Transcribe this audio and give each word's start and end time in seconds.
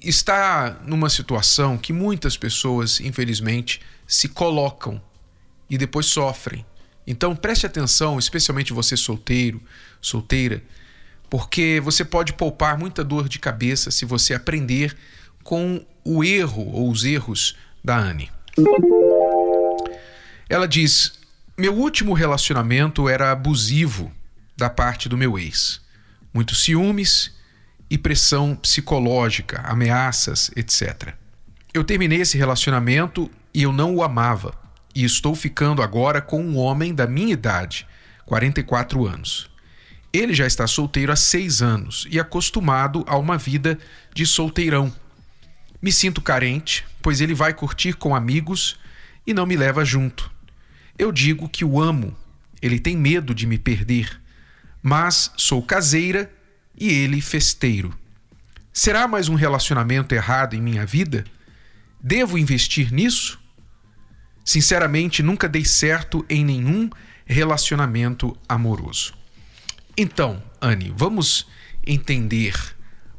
está 0.00 0.80
numa 0.86 1.10
situação 1.10 1.76
que 1.76 1.92
muitas 1.92 2.36
pessoas, 2.36 3.00
infelizmente, 3.00 3.80
se 4.06 4.28
colocam 4.28 5.00
e 5.68 5.76
depois 5.76 6.06
sofrem. 6.06 6.64
Então 7.06 7.36
preste 7.36 7.66
atenção, 7.66 8.18
especialmente 8.18 8.72
você 8.72 8.96
solteiro, 8.96 9.60
solteira, 10.00 10.62
porque 11.28 11.80
você 11.82 12.04
pode 12.04 12.32
poupar 12.32 12.78
muita 12.78 13.04
dor 13.04 13.28
de 13.28 13.38
cabeça 13.38 13.90
se 13.90 14.04
você 14.04 14.34
aprender 14.34 14.96
com 15.42 15.84
o 16.04 16.24
erro 16.24 16.66
ou 16.72 16.90
os 16.90 17.04
erros 17.04 17.56
da 17.84 17.96
Anne. 17.96 18.30
Ela 20.48 20.66
diz: 20.66 21.12
Meu 21.56 21.74
último 21.74 22.12
relacionamento 22.14 23.08
era 23.08 23.30
abusivo 23.30 24.12
da 24.56 24.68
parte 24.68 25.08
do 25.08 25.16
meu 25.16 25.38
ex. 25.38 25.80
Muitos 26.32 26.62
ciúmes 26.62 27.32
e 27.90 27.98
pressão 27.98 28.54
psicológica, 28.54 29.60
ameaças, 29.62 30.50
etc. 30.54 31.14
Eu 31.74 31.82
terminei 31.82 32.20
esse 32.20 32.38
relacionamento 32.38 33.28
e 33.52 33.62
eu 33.64 33.72
não 33.72 33.94
o 33.96 34.02
amava. 34.02 34.54
E 34.94 35.04
estou 35.04 35.34
ficando 35.34 35.82
agora 35.82 36.20
com 36.20 36.42
um 36.42 36.56
homem 36.56 36.94
da 36.94 37.06
minha 37.06 37.32
idade, 37.32 37.86
44 38.26 39.06
anos. 39.06 39.50
Ele 40.12 40.34
já 40.34 40.46
está 40.46 40.66
solteiro 40.66 41.12
há 41.12 41.16
seis 41.16 41.62
anos 41.62 42.06
e 42.10 42.18
acostumado 42.18 43.04
a 43.06 43.16
uma 43.16 43.38
vida 43.38 43.78
de 44.12 44.26
solteirão. 44.26 44.92
Me 45.80 45.92
sinto 45.92 46.20
carente, 46.20 46.84
pois 47.00 47.20
ele 47.20 47.34
vai 47.34 47.54
curtir 47.54 47.94
com 47.94 48.14
amigos 48.14 48.78
e 49.26 49.32
não 49.32 49.46
me 49.46 49.56
leva 49.56 49.84
junto. 49.84 50.30
Eu 50.98 51.12
digo 51.12 51.48
que 51.48 51.64
o 51.64 51.80
amo, 51.80 52.16
ele 52.60 52.78
tem 52.78 52.96
medo 52.96 53.34
de 53.34 53.46
me 53.46 53.56
perder, 53.56 54.20
mas 54.82 55.32
sou 55.36 55.62
caseira 55.62 56.30
e 56.76 56.88
ele 56.88 57.20
festeiro. 57.20 57.96
Será 58.72 59.08
mais 59.08 59.28
um 59.28 59.34
relacionamento 59.34 60.14
errado 60.14 60.54
em 60.54 60.60
minha 60.60 60.86
vida? 60.86 61.24
Devo 62.00 62.38
investir 62.38 62.92
nisso? 62.92 63.38
Sinceramente, 64.44 65.22
nunca 65.22 65.48
dei 65.48 65.64
certo 65.64 66.24
em 66.28 66.44
nenhum 66.44 66.88
relacionamento 67.26 68.36
amoroso. 68.48 69.14
Então, 69.96 70.42
Anne, 70.60 70.92
vamos 70.96 71.46
entender 71.86 72.54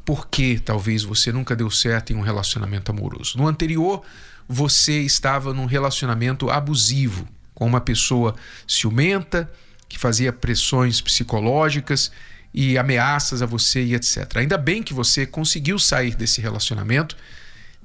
por 0.03 0.27
que 0.27 0.59
talvez 0.59 1.03
você 1.03 1.31
nunca 1.31 1.55
deu 1.55 1.69
certo 1.69 2.11
em 2.11 2.15
um 2.15 2.21
relacionamento 2.21 2.91
amoroso. 2.91 3.37
No 3.37 3.47
anterior, 3.47 4.01
você 4.47 5.01
estava 5.01 5.53
num 5.53 5.65
relacionamento 5.65 6.49
abusivo 6.49 7.27
com 7.53 7.65
uma 7.65 7.79
pessoa 7.79 8.35
ciumenta 8.67 9.51
que 9.87 9.99
fazia 9.99 10.33
pressões 10.33 10.99
psicológicas 11.01 12.11
e 12.53 12.77
ameaças 12.77 13.41
a 13.41 13.45
você 13.45 13.83
e 13.83 13.95
etc. 13.95 14.37
Ainda 14.37 14.57
bem 14.57 14.83
que 14.83 14.93
você 14.93 15.25
conseguiu 15.25 15.79
sair 15.79 16.15
desse 16.15 16.41
relacionamento, 16.41 17.15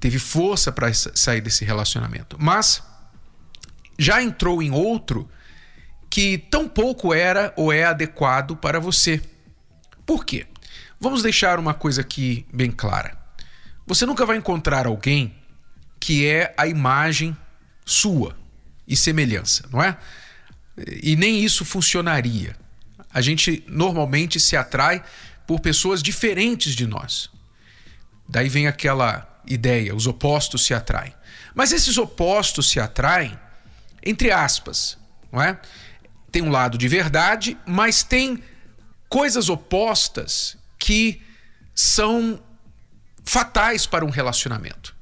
teve 0.00 0.18
força 0.18 0.72
para 0.72 0.92
sair 0.92 1.40
desse 1.40 1.64
relacionamento, 1.64 2.36
mas 2.38 2.82
já 3.98 4.22
entrou 4.22 4.62
em 4.62 4.70
outro 4.70 5.28
que 6.10 6.38
tão 6.38 6.68
pouco 6.68 7.12
era 7.14 7.52
ou 7.56 7.72
é 7.72 7.84
adequado 7.84 8.56
para 8.56 8.80
você. 8.80 9.20
Por 10.04 10.24
quê? 10.24 10.46
Vamos 11.00 11.22
deixar 11.22 11.58
uma 11.58 11.74
coisa 11.74 12.00
aqui 12.00 12.46
bem 12.52 12.70
clara. 12.70 13.16
Você 13.86 14.06
nunca 14.06 14.26
vai 14.26 14.36
encontrar 14.36 14.86
alguém 14.86 15.34
que 16.00 16.26
é 16.26 16.54
a 16.56 16.66
imagem 16.66 17.36
sua 17.84 18.36
e 18.86 18.96
semelhança, 18.96 19.68
não 19.70 19.82
é? 19.82 19.96
E 21.02 21.16
nem 21.16 21.44
isso 21.44 21.64
funcionaria. 21.64 22.56
A 23.16 23.22
gente 23.22 23.64
normalmente 23.66 24.38
se 24.38 24.56
atrai 24.56 25.02
por 25.46 25.60
pessoas 25.60 26.02
diferentes 26.02 26.74
de 26.74 26.86
nós. 26.86 27.30
Daí 28.28 28.50
vem 28.50 28.66
aquela 28.66 29.40
ideia, 29.46 29.94
os 29.94 30.06
opostos 30.06 30.66
se 30.66 30.74
atraem. 30.74 31.14
Mas 31.54 31.72
esses 31.72 31.96
opostos 31.96 32.68
se 32.68 32.78
atraem 32.78 33.38
entre 34.06 34.30
aspas, 34.30 34.96
não 35.32 35.42
é? 35.42 35.58
Tem 36.30 36.40
um 36.40 36.50
lado 36.50 36.78
de 36.78 36.86
verdade, 36.86 37.58
mas 37.66 38.04
tem 38.04 38.40
coisas 39.08 39.48
opostas 39.48 40.56
que 40.78 41.20
são 41.74 42.40
fatais 43.24 43.84
para 43.84 44.04
um 44.04 44.10
relacionamento. 44.10 44.94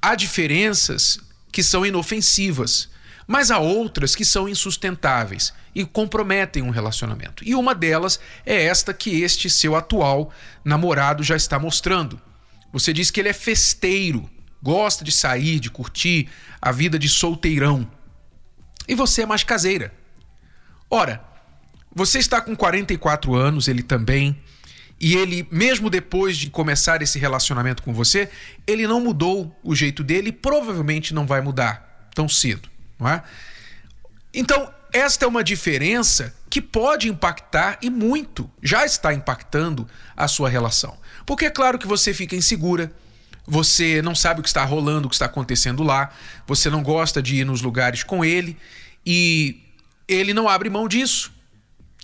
Há 0.00 0.14
diferenças 0.14 1.20
que 1.52 1.62
são 1.62 1.84
inofensivas, 1.84 2.88
mas 3.30 3.52
há 3.52 3.60
outras 3.60 4.16
que 4.16 4.24
são 4.24 4.48
insustentáveis 4.48 5.54
e 5.72 5.84
comprometem 5.84 6.64
um 6.64 6.70
relacionamento. 6.70 7.44
E 7.46 7.54
uma 7.54 7.76
delas 7.76 8.18
é 8.44 8.64
esta 8.64 8.92
que 8.92 9.22
este 9.22 9.48
seu 9.48 9.76
atual 9.76 10.32
namorado 10.64 11.22
já 11.22 11.36
está 11.36 11.56
mostrando. 11.56 12.20
Você 12.72 12.92
diz 12.92 13.08
que 13.08 13.20
ele 13.20 13.28
é 13.28 13.32
festeiro, 13.32 14.28
gosta 14.60 15.04
de 15.04 15.12
sair, 15.12 15.60
de 15.60 15.70
curtir 15.70 16.28
a 16.60 16.72
vida 16.72 16.98
de 16.98 17.08
solteirão. 17.08 17.88
E 18.88 18.96
você 18.96 19.22
é 19.22 19.26
mais 19.26 19.44
caseira. 19.44 19.94
Ora, 20.90 21.22
você 21.94 22.18
está 22.18 22.40
com 22.40 22.56
44 22.56 23.36
anos, 23.36 23.68
ele 23.68 23.84
também 23.84 24.36
e 25.00 25.14
ele, 25.14 25.46
mesmo 25.52 25.88
depois 25.88 26.36
de 26.36 26.50
começar 26.50 27.00
esse 27.00 27.16
relacionamento 27.16 27.84
com 27.84 27.94
você, 27.94 28.28
ele 28.66 28.88
não 28.88 29.00
mudou 29.00 29.56
o 29.62 29.72
jeito 29.72 30.02
dele 30.02 30.30
e 30.30 30.32
provavelmente 30.32 31.14
não 31.14 31.28
vai 31.28 31.40
mudar 31.40 32.10
tão 32.12 32.28
cedo, 32.28 32.68
não 33.00 33.08
é? 33.08 33.22
Então, 34.32 34.72
esta 34.92 35.24
é 35.24 35.28
uma 35.28 35.42
diferença 35.42 36.34
que 36.48 36.60
pode 36.60 37.08
impactar 37.08 37.78
e 37.80 37.88
muito, 37.88 38.50
já 38.62 38.84
está 38.84 39.14
impactando 39.14 39.88
a 40.16 40.28
sua 40.28 40.48
relação. 40.48 40.98
Porque 41.24 41.46
é 41.46 41.50
claro 41.50 41.78
que 41.78 41.86
você 41.86 42.12
fica 42.12 42.36
insegura, 42.36 42.92
você 43.46 44.02
não 44.02 44.14
sabe 44.14 44.40
o 44.40 44.42
que 44.42 44.48
está 44.48 44.64
rolando, 44.64 45.06
o 45.06 45.08
que 45.08 45.14
está 45.14 45.26
acontecendo 45.26 45.82
lá, 45.82 46.10
você 46.46 46.68
não 46.68 46.82
gosta 46.82 47.22
de 47.22 47.36
ir 47.36 47.44
nos 47.44 47.62
lugares 47.62 48.02
com 48.02 48.24
ele 48.24 48.56
e 49.06 49.62
ele 50.06 50.34
não 50.34 50.48
abre 50.48 50.68
mão 50.68 50.88
disso. 50.88 51.32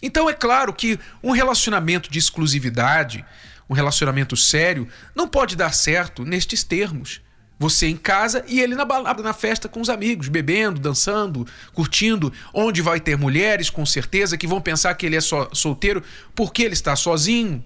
Então 0.02 0.28
é 0.30 0.32
claro 0.32 0.72
que 0.72 0.98
um 1.22 1.32
relacionamento 1.32 2.10
de 2.10 2.18
exclusividade, 2.18 3.24
um 3.68 3.74
relacionamento 3.74 4.36
sério, 4.36 4.88
não 5.14 5.26
pode 5.26 5.56
dar 5.56 5.72
certo 5.72 6.24
nestes 6.24 6.62
termos. 6.62 7.20
Você 7.58 7.86
em 7.86 7.96
casa 7.96 8.44
e 8.46 8.60
ele 8.60 8.74
na 8.74 8.84
balada, 8.84 9.22
na 9.22 9.32
festa 9.32 9.68
com 9.68 9.80
os 9.80 9.88
amigos, 9.88 10.28
bebendo, 10.28 10.78
dançando, 10.78 11.46
curtindo, 11.72 12.30
onde 12.52 12.82
vai 12.82 13.00
ter 13.00 13.16
mulheres 13.16 13.70
com 13.70 13.86
certeza 13.86 14.36
que 14.36 14.46
vão 14.46 14.60
pensar 14.60 14.94
que 14.94 15.06
ele 15.06 15.16
é 15.16 15.20
só 15.20 15.48
solteiro 15.52 16.02
porque 16.34 16.62
ele 16.62 16.74
está 16.74 16.94
sozinho. 16.94 17.64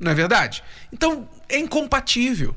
Não 0.00 0.10
é 0.10 0.14
verdade? 0.14 0.64
Então 0.90 1.28
é 1.48 1.58
incompatível. 1.58 2.56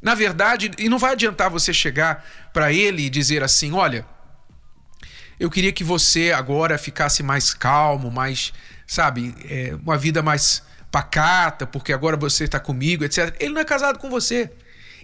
Na 0.00 0.14
verdade, 0.14 0.70
e 0.78 0.88
não 0.88 0.98
vai 0.98 1.12
adiantar 1.12 1.50
você 1.50 1.72
chegar 1.72 2.24
para 2.52 2.72
ele 2.72 3.02
e 3.02 3.10
dizer 3.10 3.42
assim: 3.42 3.72
olha, 3.72 4.06
eu 5.40 5.50
queria 5.50 5.72
que 5.72 5.82
você 5.82 6.30
agora 6.30 6.78
ficasse 6.78 7.22
mais 7.24 7.52
calmo, 7.52 8.10
mais, 8.10 8.52
sabe, 8.86 9.34
é, 9.48 9.76
uma 9.84 9.98
vida 9.98 10.22
mais 10.22 10.62
pacata, 10.90 11.66
porque 11.66 11.92
agora 11.92 12.16
você 12.16 12.44
está 12.44 12.60
comigo, 12.60 13.04
etc. 13.04 13.34
Ele 13.40 13.54
não 13.54 13.60
é 13.60 13.64
casado 13.64 13.98
com 13.98 14.08
você. 14.08 14.50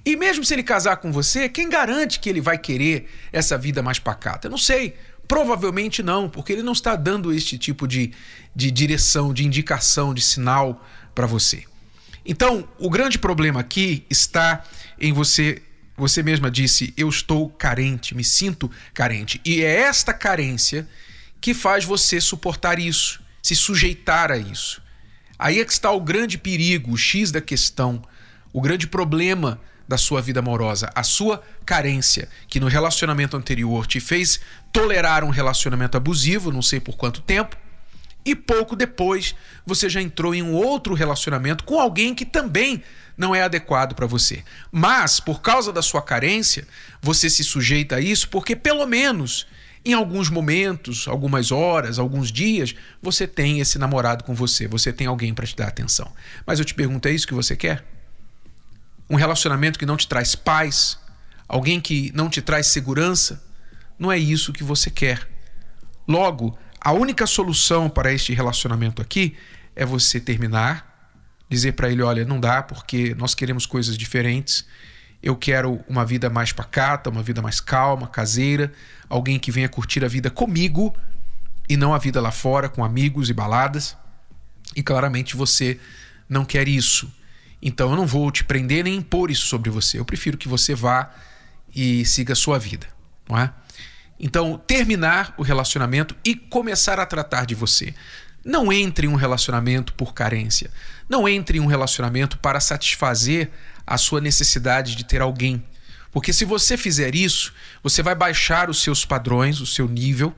E 0.05 0.17
mesmo 0.17 0.45
se 0.45 0.55
ele 0.55 0.63
casar 0.63 0.97
com 0.99 1.11
você, 1.11 1.49
quem 1.49 1.69
garante 1.69 2.21
que 2.21 2.29
ele 2.29 2.41
vai 2.41 2.59
querer 2.59 3.09
essa 3.33 3.57
vida 3.57 3.83
mais 3.83 3.99
pacata? 3.99 4.47
Eu 4.47 4.51
não 4.51 4.59
sei. 4.59 4.95
Provavelmente 5.27 6.03
não, 6.03 6.29
porque 6.29 6.53
ele 6.53 6.63
não 6.63 6.75
está 6.75 6.95
dando 6.95 7.33
este 7.33 7.57
tipo 7.57 7.89
de, 7.89 8.13
de 8.55 8.71
direção, 8.71 9.33
de 9.33 9.45
indicação, 9.45 10.13
de 10.13 10.21
sinal 10.21 10.85
para 11.15 11.27
você. 11.27 11.65
Então, 12.27 12.69
o 12.79 12.91
grande 12.91 13.19
problema 13.19 13.61
aqui 13.61 14.05
está 14.11 14.63
em 15.01 15.13
você 15.13 15.63
você 15.97 16.23
mesma 16.23 16.51
disse: 16.51 16.93
Eu 16.97 17.09
estou 17.09 17.49
carente, 17.49 18.15
me 18.15 18.25
sinto 18.25 18.71
carente. 18.93 19.41
E 19.45 19.63
é 19.63 19.81
esta 19.83 20.13
carência 20.13 20.89
que 21.41 21.55
faz 21.55 21.85
você 21.85 22.21
suportar 22.21 22.79
isso, 22.79 23.23
se 23.43 23.55
sujeitar 23.55 24.31
a 24.31 24.37
isso. 24.37 24.83
Aí 25.39 25.61
é 25.61 25.65
que 25.65 25.73
está 25.73 25.91
o 25.91 26.01
grande 26.01 26.39
perigo, 26.39 26.93
o 26.93 26.97
X 26.97 27.31
da 27.31 27.41
questão, 27.41 28.03
o 28.53 28.61
grande 28.61 28.87
problema 28.87 29.61
da 29.87 29.99
sua 29.99 30.21
vida 30.21 30.41
amorosa, 30.41 30.91
a 30.95 31.03
sua 31.03 31.43
carência, 31.65 32.29
que 32.49 32.61
no 32.61 32.69
relacionamento 32.69 33.37
anterior 33.37 33.87
te 33.87 34.01
fez 34.01 34.41
tolerar 34.73 35.25
um 35.25 35.31
relacionamento 35.31 35.97
abusivo, 35.97 36.51
não 36.51 36.63
sei 36.63 36.81
por 36.81 36.97
quanto 36.97 37.21
tempo, 37.21 37.57
e 38.25 38.35
pouco 38.35 38.75
depois 38.75 39.35
você 39.67 39.89
já 39.89 40.01
entrou 40.01 40.35
em 40.35 40.43
um 40.43 40.55
outro 40.55 40.95
relacionamento 40.95 41.65
com 41.65 41.79
alguém 41.79 42.15
que 42.15 42.25
também 42.25 42.83
não 43.17 43.35
é 43.35 43.43
adequado 43.43 43.95
para 43.95 44.07
você. 44.07 44.43
Mas, 44.73 45.21
por 45.21 45.41
causa 45.41 45.73
da 45.73 45.83
sua 45.83 46.03
carência, 46.03 46.67
você 47.01 47.29
se 47.29 47.45
sujeita 47.45 47.97
a 47.97 48.01
isso 48.01 48.29
porque, 48.29 48.57
pelo 48.57 48.87
menos, 48.87 49.47
em 49.85 49.93
alguns 49.93 50.31
momentos, 50.31 51.07
algumas 51.07 51.53
horas, 51.53 51.99
alguns 51.99 52.33
dias, 52.33 52.75
você 53.03 53.27
tem 53.27 53.61
esse 53.61 53.79
namorado 53.79 54.25
com 54.25 54.35
você, 54.35 54.67
você 54.67 54.93
tem 54.93 55.07
alguém 55.07 55.35
para 55.35 55.47
te 55.47 55.55
dar 55.55 55.69
atenção. 55.69 56.11
Mas 56.47 56.59
eu 56.59 56.65
te 56.65 56.75
pergunto: 56.75 57.07
é 57.07 57.13
isso 57.13 57.27
que 57.27 57.35
você 57.35 57.55
quer? 57.55 57.85
Um 59.09 59.17
relacionamento 59.17 59.79
que 59.79 59.87
não 59.87 59.97
te 59.97 60.09
traz 60.09 60.35
paz? 60.35 60.99
Alguém 61.47 61.81
que 61.81 62.11
não 62.15 62.29
te 62.29 62.41
traz 62.41 62.69
segurança? 62.69 63.43
Não 63.99 64.11
é 64.11 64.19
isso 64.19 64.53
que 64.53 64.65
você 64.65 64.91
quer. 64.91 65.29
Logo, 66.07 66.59
a 66.81 66.93
única 66.93 67.27
solução 67.27 67.89
para 67.89 68.13
este 68.13 68.33
relacionamento 68.35 69.01
aqui 69.01 69.37
é 69.75 69.85
você 69.85 70.21
terminar, 70.21 71.11
dizer 71.49 71.73
para 71.73 71.91
ele: 71.91 72.03
olha, 72.03 72.25
não 72.25 72.41
dá 72.41 72.63
porque 72.63 73.15
nós 73.15 73.35
queremos 73.35 73.67
coisas 73.67 73.97
diferentes. 73.97 74.67
Eu 75.23 75.35
quero 75.35 75.83
uma 75.89 76.05
vida 76.05 76.29
mais 76.29 76.53
pacata, 76.53 77.09
uma 77.09 77.23
vida 77.23 77.41
mais 77.41 77.59
calma, 77.59 78.07
caseira, 78.07 78.71
alguém 79.09 79.39
que 79.39 79.51
venha 79.51 79.69
curtir 79.69 80.05
a 80.05 80.09
vida 80.09 80.31
comigo 80.31 80.95
e 81.67 81.77
não 81.77 81.95
a 81.95 81.99
vida 81.99 82.21
lá 82.21 82.31
fora 82.31 82.69
com 82.69 82.85
amigos 82.85 83.31
e 83.31 83.33
baladas. 83.33 83.97
E 84.77 84.83
claramente 84.83 85.37
você 85.37 85.81
não 86.29 86.45
quer 86.45 86.69
isso. 86.69 87.11
Então 87.65 87.91
eu 87.91 87.97
não 87.97 88.07
vou 88.07 88.31
te 88.31 88.45
prender 88.45 88.85
nem 88.85 88.97
impor 88.97 89.31
isso 89.31 89.47
sobre 89.47 89.71
você. 89.71 89.99
Eu 89.99 90.05
prefiro 90.05 90.37
que 90.37 90.47
você 90.47 90.75
vá 90.75 91.11
e 91.75 92.05
siga 92.05 92.35
a 92.35 92.37
sua 92.37 92.59
vida, 92.59 92.87
não 93.27 93.39
é? 93.39 93.51
Então, 94.21 94.63
terminar 94.67 95.35
o 95.37 95.43
relacionamento 95.43 96.15
e 96.25 96.37
começar 96.37 97.01
a 97.01 97.07
tratar 97.07 97.47
de 97.47 97.55
você. 97.55 97.95
Não 98.45 98.73
entre 98.73 99.07
em 99.07 99.11
um 99.11 99.17
relacionamento 99.17 99.93
por 99.95 100.15
carência. 100.15 100.71
Não 101.09 101.27
entre 101.29 101.59
em 101.59 101.61
um 101.61 101.67
relacionamento 101.67 102.39
para 102.39 102.61
satisfazer 102.61 103.51
a 103.87 103.99
sua 103.99 104.21
necessidade 104.21 104.95
de 104.95 105.05
ter 105.05 105.21
alguém. 105.21 105.65
Porque 106.13 106.33
se 106.33 106.45
você 106.45 106.77
fizer 106.77 107.15
isso, 107.15 107.53
você 107.83 108.03
vai 108.03 108.15
baixar 108.15 108.71
os 108.71 108.83
seus 108.83 109.05
padrões, 109.05 109.61
o 109.61 109.67
seu 109.67 109.89
nível, 109.89 110.33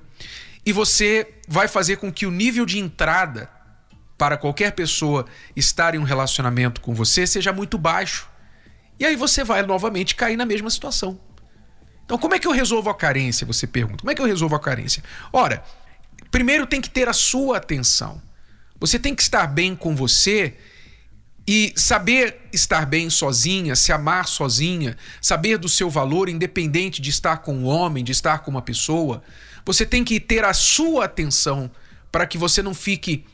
e 0.65 0.73
você 0.73 1.35
vai 1.47 1.69
fazer 1.69 1.97
com 1.97 2.11
que 2.11 2.25
o 2.25 2.31
nível 2.31 2.65
de 2.65 2.79
entrada 2.79 3.51
para 4.19 4.37
qualquer 4.37 4.73
pessoa 4.73 5.27
estar 5.55 5.95
em 5.95 5.99
um 5.99 6.03
relacionamento 6.03 6.81
com 6.81 6.95
você 6.95 7.27
seja 7.27 7.53
muito 7.53 7.77
baixo. 7.77 8.29
E 8.99 9.05
aí 9.05 9.15
você 9.15 9.45
vai 9.45 9.63
novamente 9.63 10.15
cair 10.15 10.37
na 10.37 10.47
mesma 10.47 10.71
situação. 10.71 11.21
Então, 12.05 12.17
como 12.17 12.35
é 12.35 12.39
que 12.39 12.47
eu 12.47 12.53
resolvo 12.53 12.89
a 12.89 12.95
carência? 12.95 13.47
Você 13.47 13.67
pergunta. 13.67 13.99
Como 13.99 14.11
é 14.11 14.15
que 14.15 14.23
eu 14.23 14.27
resolvo 14.27 14.55
a 14.55 14.61
carência? 14.61 15.03
Ora, 15.33 15.63
primeiro 16.31 16.67
tem 16.67 16.81
que 16.81 16.89
ter 16.89 17.09
a 17.09 17.13
sua 17.13 17.59
atenção. 17.59 18.23
Você 18.79 18.99
tem 18.99 19.15
que 19.15 19.23
estar 19.23 19.47
bem 19.47 19.75
com 19.75 19.95
você 19.95 20.57
e 21.47 21.73
saber 21.77 22.49
estar 22.53 22.87
bem 22.87 23.11
sozinha, 23.11 23.77
se 23.77 23.93
amar 23.93 24.27
sozinha, 24.27 24.97
saber 25.21 25.59
do 25.59 25.69
seu 25.69 25.91
valor, 25.91 26.29
independente 26.29 27.01
de 27.03 27.11
estar 27.11 27.39
com 27.39 27.55
um 27.55 27.67
homem, 27.67 28.03
de 28.03 28.13
estar 28.13 28.39
com 28.39 28.51
uma 28.51 28.63
pessoa. 28.63 29.23
Você 29.65 29.85
tem 29.85 30.03
que 30.03 30.19
ter 30.19 30.45
a 30.45 30.55
sua 30.55 31.05
atenção 31.05 31.71
para 32.11 32.27
que 32.27 32.39
você 32.39 32.63
não 32.63 32.75
fique 32.75 33.25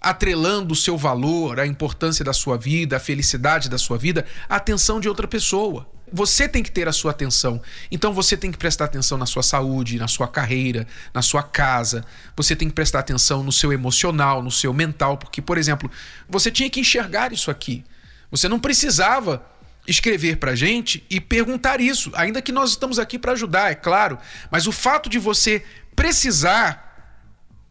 atrelando 0.00 0.72
o 0.72 0.76
seu 0.76 0.96
valor, 0.96 1.58
a 1.58 1.66
importância 1.66 2.24
da 2.24 2.32
sua 2.32 2.56
vida, 2.56 2.96
a 2.96 3.00
felicidade 3.00 3.68
da 3.68 3.78
sua 3.78 3.98
vida, 3.98 4.24
à 4.48 4.56
atenção 4.56 5.00
de 5.00 5.08
outra 5.08 5.26
pessoa. 5.26 5.88
Você 6.10 6.48
tem 6.48 6.62
que 6.62 6.70
ter 6.70 6.88
a 6.88 6.92
sua 6.92 7.10
atenção. 7.10 7.60
Então 7.90 8.14
você 8.14 8.36
tem 8.36 8.50
que 8.50 8.56
prestar 8.56 8.86
atenção 8.86 9.18
na 9.18 9.26
sua 9.26 9.42
saúde, 9.42 9.98
na 9.98 10.08
sua 10.08 10.26
carreira, 10.26 10.86
na 11.12 11.20
sua 11.20 11.42
casa. 11.42 12.04
Você 12.36 12.56
tem 12.56 12.68
que 12.68 12.74
prestar 12.74 13.00
atenção 13.00 13.42
no 13.42 13.52
seu 13.52 13.72
emocional, 13.72 14.42
no 14.42 14.50
seu 14.50 14.72
mental, 14.72 15.18
porque, 15.18 15.42
por 15.42 15.58
exemplo, 15.58 15.90
você 16.28 16.50
tinha 16.50 16.70
que 16.70 16.80
enxergar 16.80 17.32
isso 17.32 17.50
aqui. 17.50 17.84
Você 18.30 18.48
não 18.48 18.58
precisava 18.58 19.44
escrever 19.86 20.36
para 20.36 20.54
gente 20.54 21.04
e 21.08 21.18
perguntar 21.18 21.80
isso, 21.80 22.12
ainda 22.14 22.42
que 22.42 22.52
nós 22.52 22.70
estamos 22.70 22.98
aqui 22.98 23.18
para 23.18 23.32
ajudar, 23.32 23.70
é 23.70 23.74
claro. 23.74 24.18
Mas 24.50 24.66
o 24.66 24.72
fato 24.72 25.08
de 25.08 25.18
você 25.18 25.64
precisar 25.96 26.87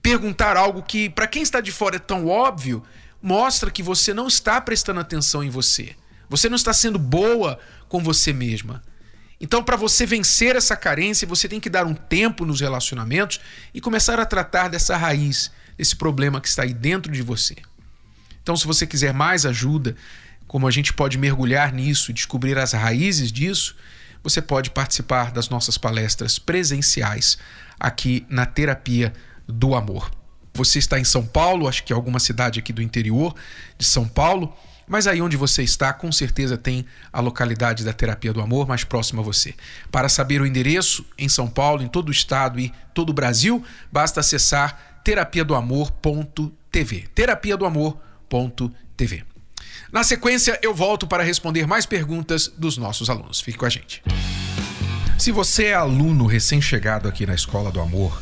perguntar 0.08 0.56
algo 0.56 0.82
que, 0.82 1.10
para 1.10 1.28
quem 1.28 1.44
está 1.44 1.60
de 1.60 1.70
fora, 1.70 1.98
é 1.98 2.00
tão 2.00 2.28
óbvio, 2.28 2.82
mostra 3.22 3.70
que 3.70 3.84
você 3.84 4.14
não 4.14 4.26
está 4.26 4.62
prestando 4.62 5.02
atenção 5.02 5.44
em 5.44 5.50
você. 5.50 5.98
Você 6.30 6.48
não 6.48 6.56
está 6.56 6.72
sendo 6.72 6.98
boa 6.98 7.60
com 7.90 8.02
você 8.02 8.32
mesma. 8.32 8.82
Então, 9.40 9.62
para 9.62 9.76
você 9.76 10.06
vencer 10.06 10.56
essa 10.56 10.78
carência, 10.78 11.28
você 11.28 11.50
tem 11.50 11.60
que 11.60 11.70
dar 11.70 11.86
um 11.86 11.94
tempo 11.94 12.46
nos 12.46 12.62
relacionamentos 12.62 13.42
e 13.74 13.82
começar 13.82 14.18
a 14.18 14.26
tratar 14.26 14.70
dessa 14.70 14.96
raiz, 14.96 15.52
desse 15.78 15.98
problema 15.98 16.40
que 16.40 16.48
está 16.48 16.64
aí 16.64 16.74
dentro 16.74 17.12
de 17.12 17.22
você. 17.22 17.58
Então, 18.42 18.56
se 18.56 18.66
você 18.66 18.88
quiser 18.88 19.14
mais 19.14 19.46
ajuda, 19.46 19.94
como 20.48 20.70
a 20.70 20.72
gente 20.72 20.94
pode 20.94 21.18
mergulhar 21.18 21.74
nisso 21.74 22.12
e 22.12 22.14
descobrir 22.14 22.58
as 22.58 22.72
raízes 22.72 23.30
disso, 23.30 23.76
você 24.24 24.42
pode 24.42 24.70
participar 24.70 25.34
das 25.34 25.50
nossas 25.50 25.78
palestras 25.78 26.40
presenciais 26.40 27.38
aqui 27.78 28.26
na 28.30 28.46
Terapia 28.46 29.12
do 29.48 29.76
Amor. 29.76 30.12
Você 30.54 30.80
está 30.80 31.00
em 31.00 31.04
São 31.04 31.26
Paulo, 31.26 31.68
acho 31.68 31.84
que 31.84 31.94
é 31.94 31.96
alguma 31.96 32.20
cidade 32.20 32.60
aqui 32.60 32.74
do 32.74 32.82
interior 32.82 33.36
de 33.78 33.86
São 33.86 34.08
Paulo 34.08 34.54
mas 34.88 35.06
aí 35.06 35.22
onde 35.22 35.36
você 35.36 35.64
está, 35.64 35.92
com 35.92 36.12
certeza 36.12 36.58
tem 36.58 36.86
a 37.12 37.20
localidade 37.20 37.84
da 37.84 37.92
Terapia 37.92 38.32
do 38.32 38.40
Amor 38.40 38.68
mais 38.68 38.86
próxima 38.86 39.22
a 39.22 39.26
você. 39.26 39.54
Para 39.92 40.08
saber 40.08 40.40
o 40.40 40.46
endereço 40.46 41.06
em 41.18 41.28
São 41.28 41.48
Paulo, 41.48 41.84
em 41.84 41.90
todo 41.90 42.08
o 42.08 42.12
estado 42.12 42.58
e 42.58 42.72
todo 42.94 43.10
o 43.10 43.14
Brasil, 43.14 43.62
basta 43.92 44.22
acessar 44.22 45.02
terapia 45.04 45.44
do 45.44 45.54
amor.tv. 45.54 47.10
Terapia 47.14 47.58
do 47.58 47.66
amor.tv. 47.66 49.26
Na 49.92 50.04
sequência, 50.04 50.58
eu 50.64 50.74
volto 50.74 51.06
para 51.06 51.24
responder 51.24 51.68
mais 51.68 51.86
perguntas 51.86 52.48
dos 52.48 52.78
nossos 52.78 53.10
alunos. 53.10 53.42
Fique 53.42 53.58
com 53.58 53.66
a 53.66 53.70
gente. 53.70 54.02
Se 55.20 55.32
você 55.32 55.66
é 55.66 55.74
aluno 55.74 56.26
recém-chegado 56.26 57.10
aqui 57.10 57.26
na 57.26 57.34
Escola 57.34 57.72
do 57.72 57.82
Amor, 57.82 58.22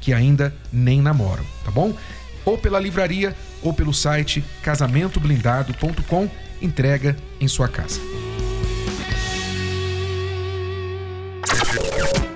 que 0.00 0.12
ainda 0.12 0.54
nem 0.72 1.00
namoram, 1.00 1.44
tá 1.64 1.70
bom? 1.70 1.94
ou 2.48 2.56
pela 2.56 2.80
livraria 2.80 3.36
ou 3.62 3.74
pelo 3.74 3.92
site 3.92 4.42
casamentoblindado.com, 4.62 6.30
entrega 6.62 7.14
em 7.38 7.46
sua 7.46 7.68
casa. 7.68 8.00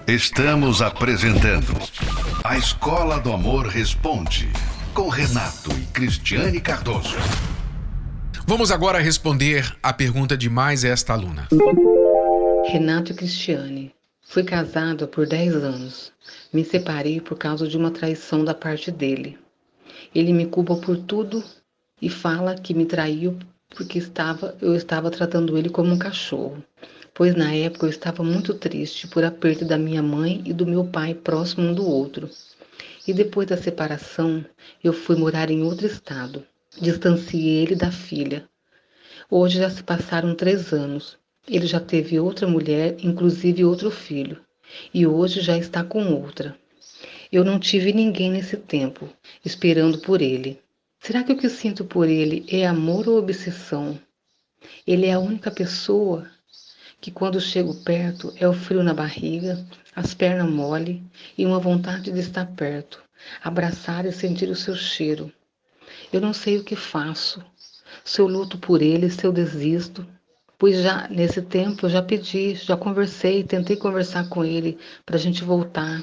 Estamos 0.07 0.83
apresentando 0.83 1.75
A 2.45 2.59
Escola 2.59 3.19
do 3.19 3.33
Amor 3.33 3.67
Responde, 3.67 4.51
com 4.93 5.09
Renato 5.09 5.73
e 5.73 5.87
Cristiane 5.87 6.61
Cardoso. 6.61 7.17
Vamos 8.47 8.71
agora 8.71 9.01
responder 9.01 9.75
a 9.83 9.93
pergunta 9.93 10.37
de 10.37 10.51
mais 10.51 10.85
esta 10.85 11.15
aluna. 11.15 11.49
Renato 12.71 13.13
e 13.13 13.15
Cristiane. 13.15 13.95
Fui 14.25 14.45
casado 14.45 15.07
por 15.09 15.27
10 15.27 15.55
anos. 15.57 16.13
Me 16.53 16.65
separei 16.65 17.21
por 17.21 17.37
causa 17.37 17.69
de 17.69 17.77
uma 17.77 17.91
traição 17.91 18.45
da 18.45 18.55
parte 18.55 18.91
dele. 18.91 19.39
Ele 20.15 20.33
me 20.33 20.47
culpa 20.47 20.77
por 20.77 20.97
tudo 20.97 21.45
e 22.01 22.09
fala 22.09 22.55
que 22.55 22.73
me 22.73 22.87
traiu 22.87 23.39
porque 23.69 23.99
estava, 23.99 24.57
eu 24.61 24.75
estava 24.75 25.11
tratando 25.11 25.59
ele 25.59 25.69
como 25.69 25.93
um 25.93 25.99
cachorro. 25.99 26.63
Pois 27.15 27.35
na 27.35 27.53
época 27.53 27.87
eu 27.87 27.91
estava 27.91 28.23
muito 28.23 28.55
triste 28.55 29.07
por 29.07 29.23
a 29.23 29.31
perda 29.31 29.67
da 29.67 29.77
minha 29.77 30.03
mãe 30.03 30.43
e 30.47 30.53
do 30.53 30.67
meu 30.67 30.85
pai 30.85 31.15
próximo 31.15 31.69
um 31.69 31.75
do 31.75 31.87
outro. 31.87 32.31
E 33.07 33.13
depois 33.13 33.49
da 33.49 33.57
separação, 33.57 34.45
eu 34.83 34.93
fui 34.93 35.17
morar 35.17 35.51
em 35.51 35.63
outro 35.63 35.87
estado. 35.87 36.47
Distanciei 36.81 37.63
ele 37.63 37.75
da 37.75 37.91
filha. 37.91 38.49
Hoje 39.29 39.59
já 39.59 39.69
se 39.69 39.83
passaram 39.83 40.35
três 40.35 40.73
anos. 40.73 41.19
Ele 41.49 41.67
já 41.67 41.81
teve 41.81 42.21
outra 42.21 42.47
mulher, 42.47 42.97
inclusive 43.03 43.65
outro 43.65 43.91
filho. 43.91 44.41
E 44.95 45.07
hoje 45.07 45.41
já 45.41 45.59
está 45.59 45.83
com 45.83 46.15
outra. 46.15 46.57
Eu 47.33 47.45
não 47.45 47.59
tive 47.59 47.93
ninguém 47.93 48.31
nesse 48.31 48.57
tempo, 48.57 49.09
esperando 49.45 49.99
por 49.99 50.23
ele. 50.23 50.61
Será 51.01 51.25
que 51.25 51.33
o 51.33 51.37
que 51.37 51.49
sinto 51.49 51.85
por 51.85 52.09
ele 52.09 52.47
é 52.49 52.67
amor 52.67 53.09
ou 53.09 53.19
obsessão? 53.19 53.99
Ele 54.87 55.07
é 55.07 55.15
a 55.15 55.19
única 55.19 55.51
pessoa 55.51 56.31
que, 57.01 57.11
quando 57.11 57.41
chego 57.41 57.75
perto, 57.83 58.33
é 58.37 58.49
o 58.49 58.53
frio 58.53 58.85
na 58.85 58.95
barriga, 58.95 59.67
as 59.97 60.15
pernas 60.15 60.49
mole 60.49 61.03
e 61.37 61.45
uma 61.45 61.59
vontade 61.59 62.13
de 62.13 62.21
estar 62.21 62.47
perto, 62.53 63.03
abraçar 63.43 64.07
e 64.07 64.13
sentir 64.13 64.49
o 64.49 64.55
seu 64.55 64.77
cheiro. 64.77 65.33
Eu 66.13 66.21
não 66.21 66.33
sei 66.33 66.59
o 66.59 66.65
que 66.65 66.77
faço, 66.77 67.45
se 68.05 68.21
eu 68.21 68.29
luto 68.29 68.57
por 68.57 68.81
ele, 68.81 69.11
se 69.11 69.25
eu 69.25 69.33
desisto, 69.33 70.07
pois 70.63 70.81
já 70.81 71.09
nesse 71.09 71.43
tempo 71.43 71.87
eu 71.87 71.91
já 71.91 72.01
pedi, 72.01 72.55
já 72.55 72.77
conversei, 72.77 73.43
tentei 73.43 73.75
conversar 73.75 74.29
com 74.29 74.45
ele 74.45 74.79
para 75.05 75.17
a 75.17 75.19
gente 75.19 75.43
voltar 75.43 76.01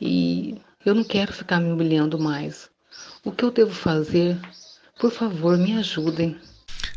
e 0.00 0.60
eu 0.84 0.92
não 0.92 1.04
quero 1.04 1.32
ficar 1.32 1.60
me 1.60 1.70
humilhando 1.70 2.18
mais. 2.18 2.68
O 3.24 3.30
que 3.30 3.44
eu 3.44 3.52
devo 3.52 3.72
fazer? 3.72 4.36
Por 4.98 5.12
favor, 5.12 5.56
me 5.56 5.74
ajudem. 5.74 6.36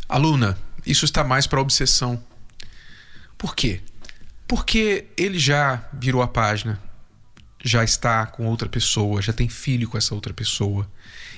Aluna, 0.09 0.57
isso 0.83 1.05
está 1.05 1.23
mais 1.23 1.45
para 1.45 1.61
obsessão. 1.61 2.19
Por 3.37 3.55
quê? 3.55 3.81
Porque 4.47 5.05
ele 5.15 5.37
já 5.37 5.87
virou 5.93 6.23
a 6.23 6.27
página, 6.27 6.81
já 7.63 7.83
está 7.83 8.25
com 8.25 8.47
outra 8.47 8.67
pessoa, 8.67 9.21
já 9.21 9.31
tem 9.31 9.47
filho 9.47 9.87
com 9.87 9.95
essa 9.95 10.15
outra 10.15 10.33
pessoa. 10.33 10.89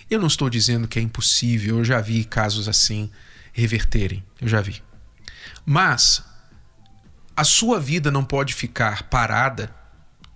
Eu 0.09 0.17
não 0.17 0.27
estou 0.27 0.49
dizendo 0.49 0.87
que 0.87 0.97
é 0.97 1.01
impossível, 1.01 1.79
eu 1.79 1.83
já 1.83 1.99
vi 1.99 2.23
casos 2.23 2.69
assim 2.69 3.11
reverterem, 3.51 4.23
eu 4.39 4.47
já 4.47 4.61
vi. 4.61 4.86
Mas 5.65 6.23
a 7.35 7.43
sua 7.43 7.79
vida 7.79 8.09
não 8.09 8.23
pode 8.23 8.53
ficar 8.53 9.03
parada 9.03 9.73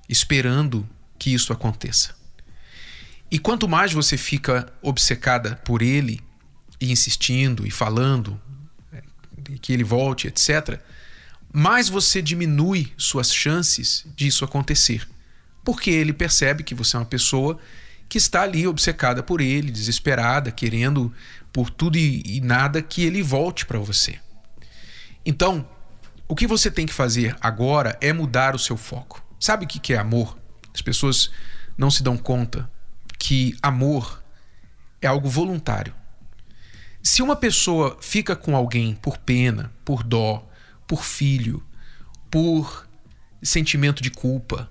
esperando 0.08 0.88
que 1.18 1.34
isso 1.34 1.52
aconteça. 1.52 2.16
E 3.32 3.40
quanto 3.40 3.68
mais 3.68 3.94
você 3.94 4.18
fica 4.18 4.72
obcecada 4.82 5.56
por 5.64 5.82
ele 5.82 6.22
e 6.80 6.92
insistindo 6.92 7.66
e 7.66 7.72
falando 7.72 8.40
é, 8.92 9.02
que 9.62 9.72
ele 9.72 9.84
volte, 9.84 10.28
etc., 10.28 10.80
mais 11.54 11.90
você 11.90 12.22
diminui 12.22 12.92
suas 12.98 13.34
chances 13.34 14.06
disso 14.16 14.44
acontecer. 14.44 15.08
Porque 15.64 15.90
ele 15.90 16.14
percebe 16.14 16.64
que 16.64 16.76
você 16.76 16.96
é 16.96 17.00
uma 17.00 17.06
pessoa 17.06 17.58
que 18.10 18.18
está 18.18 18.42
ali 18.42 18.68
obcecada 18.68 19.24
por 19.24 19.40
ele, 19.40 19.72
desesperada, 19.72 20.52
querendo 20.52 21.14
por 21.54 21.70
tudo 21.70 21.98
e, 21.98 22.22
e 22.26 22.42
nada 22.42 22.82
que 22.82 23.04
ele 23.04 23.22
volte 23.22 23.66
para 23.66 23.80
você. 23.80 24.20
Então, 25.26 25.68
o 26.28 26.36
que 26.36 26.48
você 26.48 26.72
tem 26.72 26.86
que 26.86 26.94
fazer 26.94 27.36
agora 27.42 27.98
é 28.02 28.14
mudar 28.14 28.56
o 28.56 28.60
seu 28.60 28.78
foco. 28.78 29.24
Sabe 29.40 29.66
o 29.66 29.68
que 29.68 29.94
é 29.94 29.98
amor? 29.98 30.38
As 30.74 30.82
pessoas 30.82 31.32
não 31.78 31.92
se 31.92 32.04
dão 32.04 32.18
conta 32.18 32.70
que 33.18 33.56
amor 33.62 34.24
é 35.02 35.08
algo 35.08 35.30
voluntário. 35.30 35.94
Se 37.04 37.22
uma 37.22 37.36
pessoa 37.36 37.98
fica 38.00 38.36
com 38.36 38.56
alguém 38.56 38.94
por 38.96 39.18
pena, 39.18 39.72
por 39.84 40.04
dó, 40.04 40.48
por 40.88 41.04
filho, 41.04 41.64
por 42.30 42.88
sentimento 43.42 44.04
de 44.04 44.12
culpa, 44.12 44.70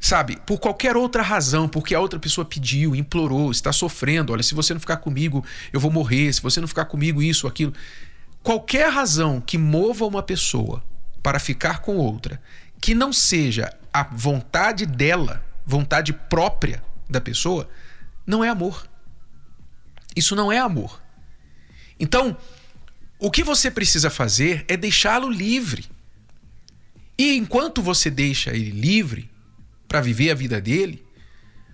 sabe, 0.00 0.38
por 0.46 0.58
qualquer 0.58 0.96
outra 0.96 1.22
razão, 1.22 1.68
porque 1.68 1.94
a 1.94 2.00
outra 2.00 2.18
pessoa 2.18 2.44
pediu, 2.44 2.96
implorou, 2.96 3.50
está 3.50 3.72
sofrendo, 3.72 4.32
olha, 4.32 4.42
se 4.42 4.54
você 4.54 4.72
não 4.72 4.80
ficar 4.80 4.96
comigo, 4.98 5.44
eu 5.72 5.80
vou 5.80 5.90
morrer, 5.90 6.32
se 6.32 6.40
você 6.40 6.60
não 6.60 6.68
ficar 6.68 6.86
comigo, 6.86 7.22
isso, 7.22 7.46
aquilo. 7.46 7.74
Qualquer 8.44 8.92
razão 8.92 9.40
que 9.40 9.56
mova 9.56 10.04
uma 10.04 10.22
pessoa 10.22 10.84
para 11.22 11.38
ficar 11.40 11.80
com 11.80 11.96
outra, 11.96 12.42
que 12.78 12.94
não 12.94 13.10
seja 13.10 13.74
a 13.90 14.02
vontade 14.02 14.84
dela, 14.84 15.42
vontade 15.64 16.12
própria 16.12 16.84
da 17.08 17.22
pessoa, 17.22 17.66
não 18.26 18.44
é 18.44 18.50
amor. 18.50 18.86
Isso 20.14 20.36
não 20.36 20.52
é 20.52 20.58
amor. 20.58 21.02
Então, 21.98 22.36
o 23.18 23.30
que 23.30 23.42
você 23.42 23.70
precisa 23.70 24.10
fazer 24.10 24.66
é 24.68 24.76
deixá-lo 24.76 25.30
livre. 25.30 25.86
E 27.16 27.36
enquanto 27.36 27.80
você 27.80 28.10
deixa 28.10 28.50
ele 28.50 28.72
livre 28.72 29.30
para 29.88 30.02
viver 30.02 30.30
a 30.30 30.34
vida 30.34 30.60
dele, 30.60 31.02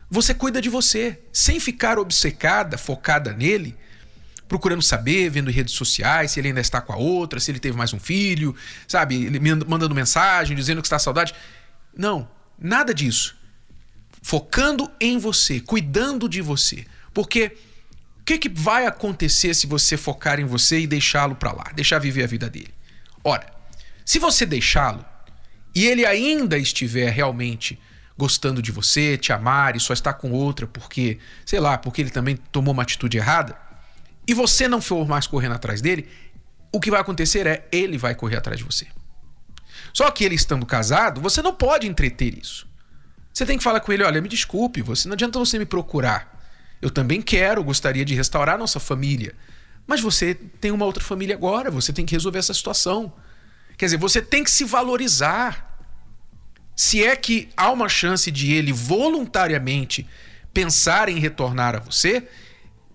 você 0.09 0.33
cuida 0.33 0.63
de 0.63 0.69
você, 0.69 1.21
sem 1.33 1.59
ficar 1.59 1.99
obcecada, 1.99 2.79
focada 2.79 3.33
nele, 3.33 3.77
procurando 4.51 4.83
saber, 4.83 5.31
vendo 5.31 5.51
redes 5.51 5.73
sociais 5.73 6.33
se 6.33 6.41
ele 6.41 6.49
ainda 6.49 6.61
está 6.61 6.83
com 6.83 6.93
a 6.93 6.97
outra, 6.97 7.41
se 7.41 7.51
ele 7.51 7.61
teve 7.61 7.79
mais 7.79 7.95
um 7.95 8.01
filho, 8.01 8.55
sabe? 8.87 9.31
Mandando 9.67 9.95
mensagem, 9.95 10.55
dizendo 10.57 10.83
que 10.83 10.87
está 10.89 10.99
saudade. 10.99 11.33
Não, 11.97 12.29
nada 12.59 12.93
disso 12.93 13.41
focando 14.23 14.91
em 15.01 15.19
você, 15.19 15.61
cuidando 15.61 16.29
de 16.29 16.41
você. 16.41 16.85
Porque 17.13 17.57
o 18.21 18.25
que, 18.25 18.39
que 18.39 18.49
vai 18.49 18.87
acontecer 18.87 19.55
se 19.55 19.67
você 19.67 19.97
focar 19.97 20.39
em 20.39 20.45
você 20.45 20.81
e 20.81 20.87
deixá-lo 20.87 21.35
para 21.35 21.53
lá, 21.53 21.65
deixar 21.75 21.99
viver 21.99 22.25
a 22.25 22.27
vida 22.27 22.49
dele? 22.49 22.73
Ora, 23.25 23.47
se 24.05 24.19
você 24.19 24.45
deixá-lo 24.47 25.05
e 25.75 25.87
ele 25.87 26.05
ainda 26.05 26.59
estiver 26.59 27.11
realmente 27.11 27.79
gostando 28.17 28.61
de 28.61 28.71
você, 28.71 29.17
te 29.17 29.33
amar 29.33 29.75
e 29.77 29.81
só 29.81 29.95
está 29.95 30.13
com 30.13 30.31
outra 30.31 30.67
porque, 30.67 31.19
sei 31.47 31.59
lá, 31.59 31.79
porque 31.79 32.03
ele 32.03 32.11
também 32.11 32.37
tomou 32.37 32.75
uma 32.75 32.83
atitude 32.83 33.17
errada, 33.17 33.57
e 34.31 34.35
você 34.35 34.69
não 34.69 34.81
for 34.81 35.09
mais 35.09 35.27
correndo 35.27 35.57
atrás 35.57 35.81
dele, 35.81 36.09
o 36.71 36.79
que 36.79 36.89
vai 36.89 37.01
acontecer 37.01 37.49
é 37.49 37.67
ele 37.73 37.99
vai 37.99 38.15
correr 38.15 38.37
atrás 38.37 38.59
de 38.59 38.65
você. 38.65 38.87
Só 39.93 40.09
que 40.13 40.23
ele 40.23 40.37
estando 40.37 40.65
casado, 40.65 41.21
você 41.21 41.43
não 41.43 41.53
pode 41.53 41.89
entreter 41.89 42.39
isso. 42.39 42.65
Você 43.35 43.45
tem 43.45 43.59
que 43.59 43.65
falar 43.65 43.81
com 43.81 43.93
ele: 43.93 44.05
olha, 44.05 44.21
me 44.21 44.29
desculpe, 44.29 44.83
você 44.83 45.09
não 45.09 45.15
adianta 45.15 45.37
você 45.37 45.59
me 45.59 45.67
procurar. 45.67 46.41
Eu 46.81 46.91
também 46.91 47.21
quero, 47.21 47.65
gostaria 47.65 48.05
de 48.05 48.15
restaurar 48.15 48.57
nossa 48.57 48.79
família. 48.79 49.35
Mas 49.85 50.01
você 50.01 50.33
tem 50.33 50.71
uma 50.71 50.87
outra 50.87 51.03
família 51.03 51.35
agora, 51.35 51.69
você 51.69 51.93
tem 51.93 52.07
que 52.07 52.15
resolver 52.15 52.39
essa 52.39 52.55
situação. 52.55 53.13
Quer 53.77 53.87
dizer, 53.87 53.97
você 53.97 54.23
tem 54.23 54.45
que 54.45 54.51
se 54.53 54.63
valorizar. 54.63 55.77
Se 56.77 57.03
é 57.03 57.17
que 57.17 57.49
há 57.57 57.69
uma 57.73 57.89
chance 57.89 58.31
de 58.31 58.53
ele 58.53 58.73
voluntariamente 58.73 60.07
pensar 60.55 61.09
em 61.09 61.19
retornar 61.19 61.75
a 61.75 61.81
você, 61.81 62.29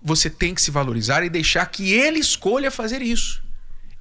você 0.05 0.29
tem 0.29 0.53
que 0.53 0.61
se 0.61 0.69
valorizar 0.69 1.23
e 1.23 1.31
deixar 1.31 1.65
que 1.65 1.91
ele 1.91 2.19
escolha 2.19 2.69
fazer 2.69 3.01
isso. 3.01 3.43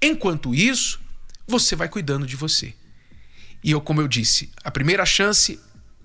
Enquanto 0.02 0.54
isso, 0.54 1.00
você 1.48 1.74
vai 1.74 1.88
cuidando 1.88 2.26
de 2.26 2.36
você. 2.36 2.74
E 3.62 3.70
eu, 3.70 3.80
como 3.80 4.02
eu 4.02 4.06
disse, 4.06 4.50
a 4.62 4.70
primeira 4.70 5.06
chance 5.06 5.58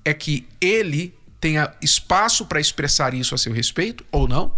é 0.05 0.13
que 0.13 0.47
ele 0.61 1.13
tenha 1.41 1.75
espaço 1.81 2.45
para 2.45 2.61
expressar 2.61 3.13
isso 3.13 3.35
a 3.35 3.37
seu 3.37 3.51
respeito 3.51 4.05
ou 4.09 4.25
não. 4.25 4.55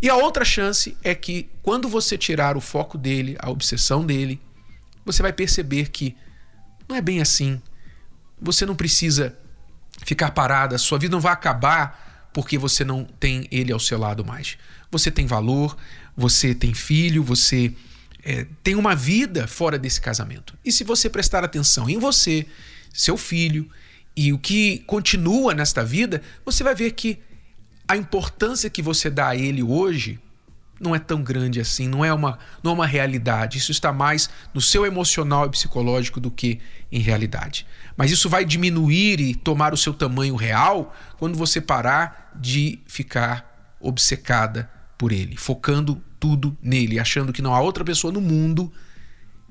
E 0.00 0.08
a 0.08 0.14
outra 0.14 0.44
chance 0.44 0.96
é 1.02 1.12
que 1.12 1.50
quando 1.60 1.88
você 1.88 2.16
tirar 2.16 2.56
o 2.56 2.60
foco 2.60 2.96
dele, 2.96 3.36
a 3.40 3.50
obsessão 3.50 4.06
dele, 4.06 4.40
você 5.04 5.22
vai 5.22 5.32
perceber 5.32 5.88
que 5.88 6.16
não 6.88 6.94
é 6.94 7.00
bem 7.00 7.20
assim. 7.20 7.60
Você 8.40 8.64
não 8.64 8.76
precisa 8.76 9.36
ficar 10.04 10.30
parada, 10.30 10.78
sua 10.78 11.00
vida 11.00 11.16
não 11.16 11.20
vai 11.20 11.32
acabar 11.32 12.05
porque 12.36 12.58
você 12.58 12.84
não 12.84 13.02
tem 13.02 13.48
ele 13.50 13.72
ao 13.72 13.80
seu 13.80 13.98
lado 13.98 14.22
mais. 14.22 14.58
Você 14.90 15.10
tem 15.10 15.26
valor, 15.26 15.74
você 16.14 16.54
tem 16.54 16.74
filho, 16.74 17.22
você 17.22 17.72
é, 18.22 18.46
tem 18.62 18.74
uma 18.74 18.94
vida 18.94 19.46
fora 19.46 19.78
desse 19.78 19.98
casamento. 20.02 20.52
E 20.62 20.70
se 20.70 20.84
você 20.84 21.08
prestar 21.08 21.42
atenção 21.42 21.88
em 21.88 21.98
você, 21.98 22.44
seu 22.92 23.16
filho 23.16 23.66
e 24.14 24.34
o 24.34 24.38
que 24.38 24.80
continua 24.80 25.54
nesta 25.54 25.82
vida, 25.82 26.20
você 26.44 26.62
vai 26.62 26.74
ver 26.74 26.90
que 26.90 27.18
a 27.88 27.96
importância 27.96 28.68
que 28.68 28.82
você 28.82 29.08
dá 29.08 29.28
a 29.28 29.36
ele 29.36 29.62
hoje 29.62 30.20
não 30.80 30.94
é 30.94 30.98
tão 30.98 31.22
grande 31.22 31.60
assim, 31.60 31.88
não 31.88 32.04
é 32.04 32.12
uma, 32.12 32.38
não 32.62 32.72
é 32.72 32.74
uma 32.74 32.86
realidade. 32.86 33.58
Isso 33.58 33.72
está 33.72 33.92
mais 33.92 34.28
no 34.52 34.60
seu 34.60 34.84
emocional 34.84 35.46
e 35.46 35.50
psicológico 35.50 36.20
do 36.20 36.30
que 36.30 36.60
em 36.90 37.00
realidade. 37.00 37.66
Mas 37.96 38.10
isso 38.10 38.28
vai 38.28 38.44
diminuir 38.44 39.20
e 39.20 39.34
tomar 39.34 39.72
o 39.72 39.76
seu 39.76 39.94
tamanho 39.94 40.36
real 40.36 40.94
quando 41.18 41.36
você 41.36 41.60
parar 41.60 42.30
de 42.34 42.78
ficar 42.86 43.76
obcecada 43.80 44.70
por 44.98 45.12
ele, 45.12 45.36
focando 45.36 46.02
tudo 46.18 46.56
nele, 46.62 46.98
achando 46.98 47.32
que 47.32 47.42
não 47.42 47.54
há 47.54 47.60
outra 47.60 47.84
pessoa 47.84 48.12
no 48.12 48.20
mundo 48.20 48.72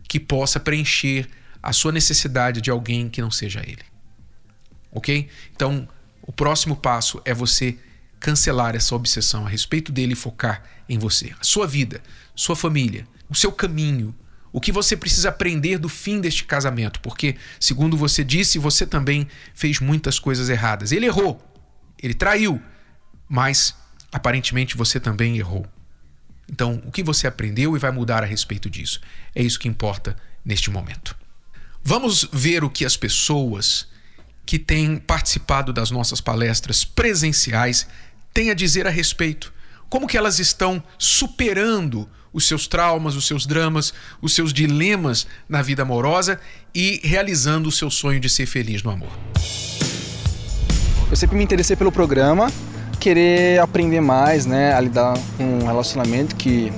que 0.08 0.20
possa 0.20 0.60
preencher 0.60 1.28
a 1.62 1.74
sua 1.74 1.92
necessidade 1.92 2.62
de 2.62 2.70
alguém 2.70 3.10
que 3.10 3.22
não 3.22 3.32
seja 3.32 3.62
ele 3.62 3.96
ok? 4.96 5.28
Então, 5.54 5.88
o 6.22 6.32
próximo 6.32 6.76
passo 6.76 7.22
é 7.26 7.34
você 7.34 7.78
cancelar 8.26 8.76
essa 8.76 8.96
obsessão 8.96 9.46
a 9.46 9.50
respeito 9.50 9.92
dele 9.92 10.14
e 10.14 10.16
focar 10.16 10.64
em 10.90 10.98
você, 10.98 11.36
a 11.40 11.44
sua 11.44 11.68
vida, 11.68 12.02
sua 12.34 12.56
família, 12.56 13.08
o 13.30 13.36
seu 13.36 13.52
caminho, 13.52 14.16
o 14.52 14.60
que 14.60 14.72
você 14.72 14.98
precisa 14.98 15.30
aprender 15.30 15.78
do 15.78 15.88
fim 15.88 16.20
deste 16.20 16.44
casamento, 16.44 17.00
porque, 17.02 17.36
segundo 17.60 17.96
você 17.96 18.24
disse, 18.24 18.58
você 18.58 18.84
também 18.84 19.28
fez 19.54 19.80
muitas 19.80 20.18
coisas 20.18 20.50
erradas. 20.50 20.92
Ele 20.92 21.06
errou, 21.06 21.40
Ele 22.02 22.16
traiu, 22.16 22.60
mas 23.30 23.76
aparentemente 24.12 24.76
você 24.76 25.00
também 25.00 25.38
errou. 25.38 25.64
Então, 26.52 26.82
o 26.84 26.92
que 26.92 27.04
você 27.04 27.28
aprendeu 27.28 27.76
e 27.76 27.80
vai 27.80 27.92
mudar 27.92 28.24
a 28.24 28.26
respeito 28.26 28.72
disso? 28.72 29.02
É 29.36 29.44
isso 29.44 29.60
que 29.60 29.68
importa 29.68 30.18
neste 30.44 30.72
momento. 30.72 31.16
Vamos 31.84 32.28
ver 32.34 32.64
o 32.64 32.72
que 32.72 32.86
as 32.86 32.98
pessoas 32.98 33.88
que 34.48 34.58
têm 34.58 34.98
participado 34.98 35.72
das 35.72 35.92
nossas 35.92 36.20
palestras 36.20 36.84
presenciais 36.84 37.88
têm 38.36 38.52
a 38.52 38.54
dizer 38.54 38.86
a 38.86 38.90
respeito. 38.90 39.52
Como 39.90 40.08
que 40.08 40.18
elas 40.18 40.40
estão 40.40 40.84
superando 41.00 42.08
os 42.34 42.46
seus 42.46 42.68
traumas, 42.68 43.16
os 43.16 43.26
seus 43.26 43.46
dramas, 43.48 43.94
os 44.22 44.36
seus 44.36 44.52
dilemas 44.52 45.26
na 45.48 45.62
vida 45.62 45.84
amorosa 45.84 46.38
e 46.74 47.00
realizando 47.02 47.70
o 47.70 47.72
seu 47.72 47.90
sonho 47.90 48.20
de 48.20 48.30
ser 48.30 48.46
feliz 48.46 48.84
no 48.84 48.92
amor. 48.92 49.10
Eu 51.10 51.16
sempre 51.16 51.38
me 51.38 51.44
interessei 51.46 51.78
pelo 51.78 51.94
programa, 51.94 52.52
querer 53.00 53.62
aprender 53.62 54.02
mais, 54.02 54.46
né, 54.46 54.74
a 54.74 54.82
lidar 54.82 55.18
com 55.38 55.44
um 55.44 55.66
relacionamento 55.66 56.36
que 56.36 56.74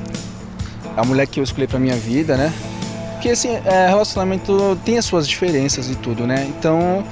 a 0.96 1.04
mulher 1.04 1.26
que 1.26 1.40
eu 1.40 1.44
escolhi 1.44 1.66
para 1.66 1.80
minha 1.80 1.96
vida, 1.96 2.38
né? 2.38 2.54
Porque 3.14 3.30
assim, 3.30 3.56
é, 3.66 3.88
relacionamento 3.88 4.80
tem 4.86 5.00
as 5.00 5.06
suas 5.06 5.28
diferenças 5.28 5.90
e 5.90 5.96
tudo, 5.96 6.28
né? 6.28 6.46
Então 6.56 7.04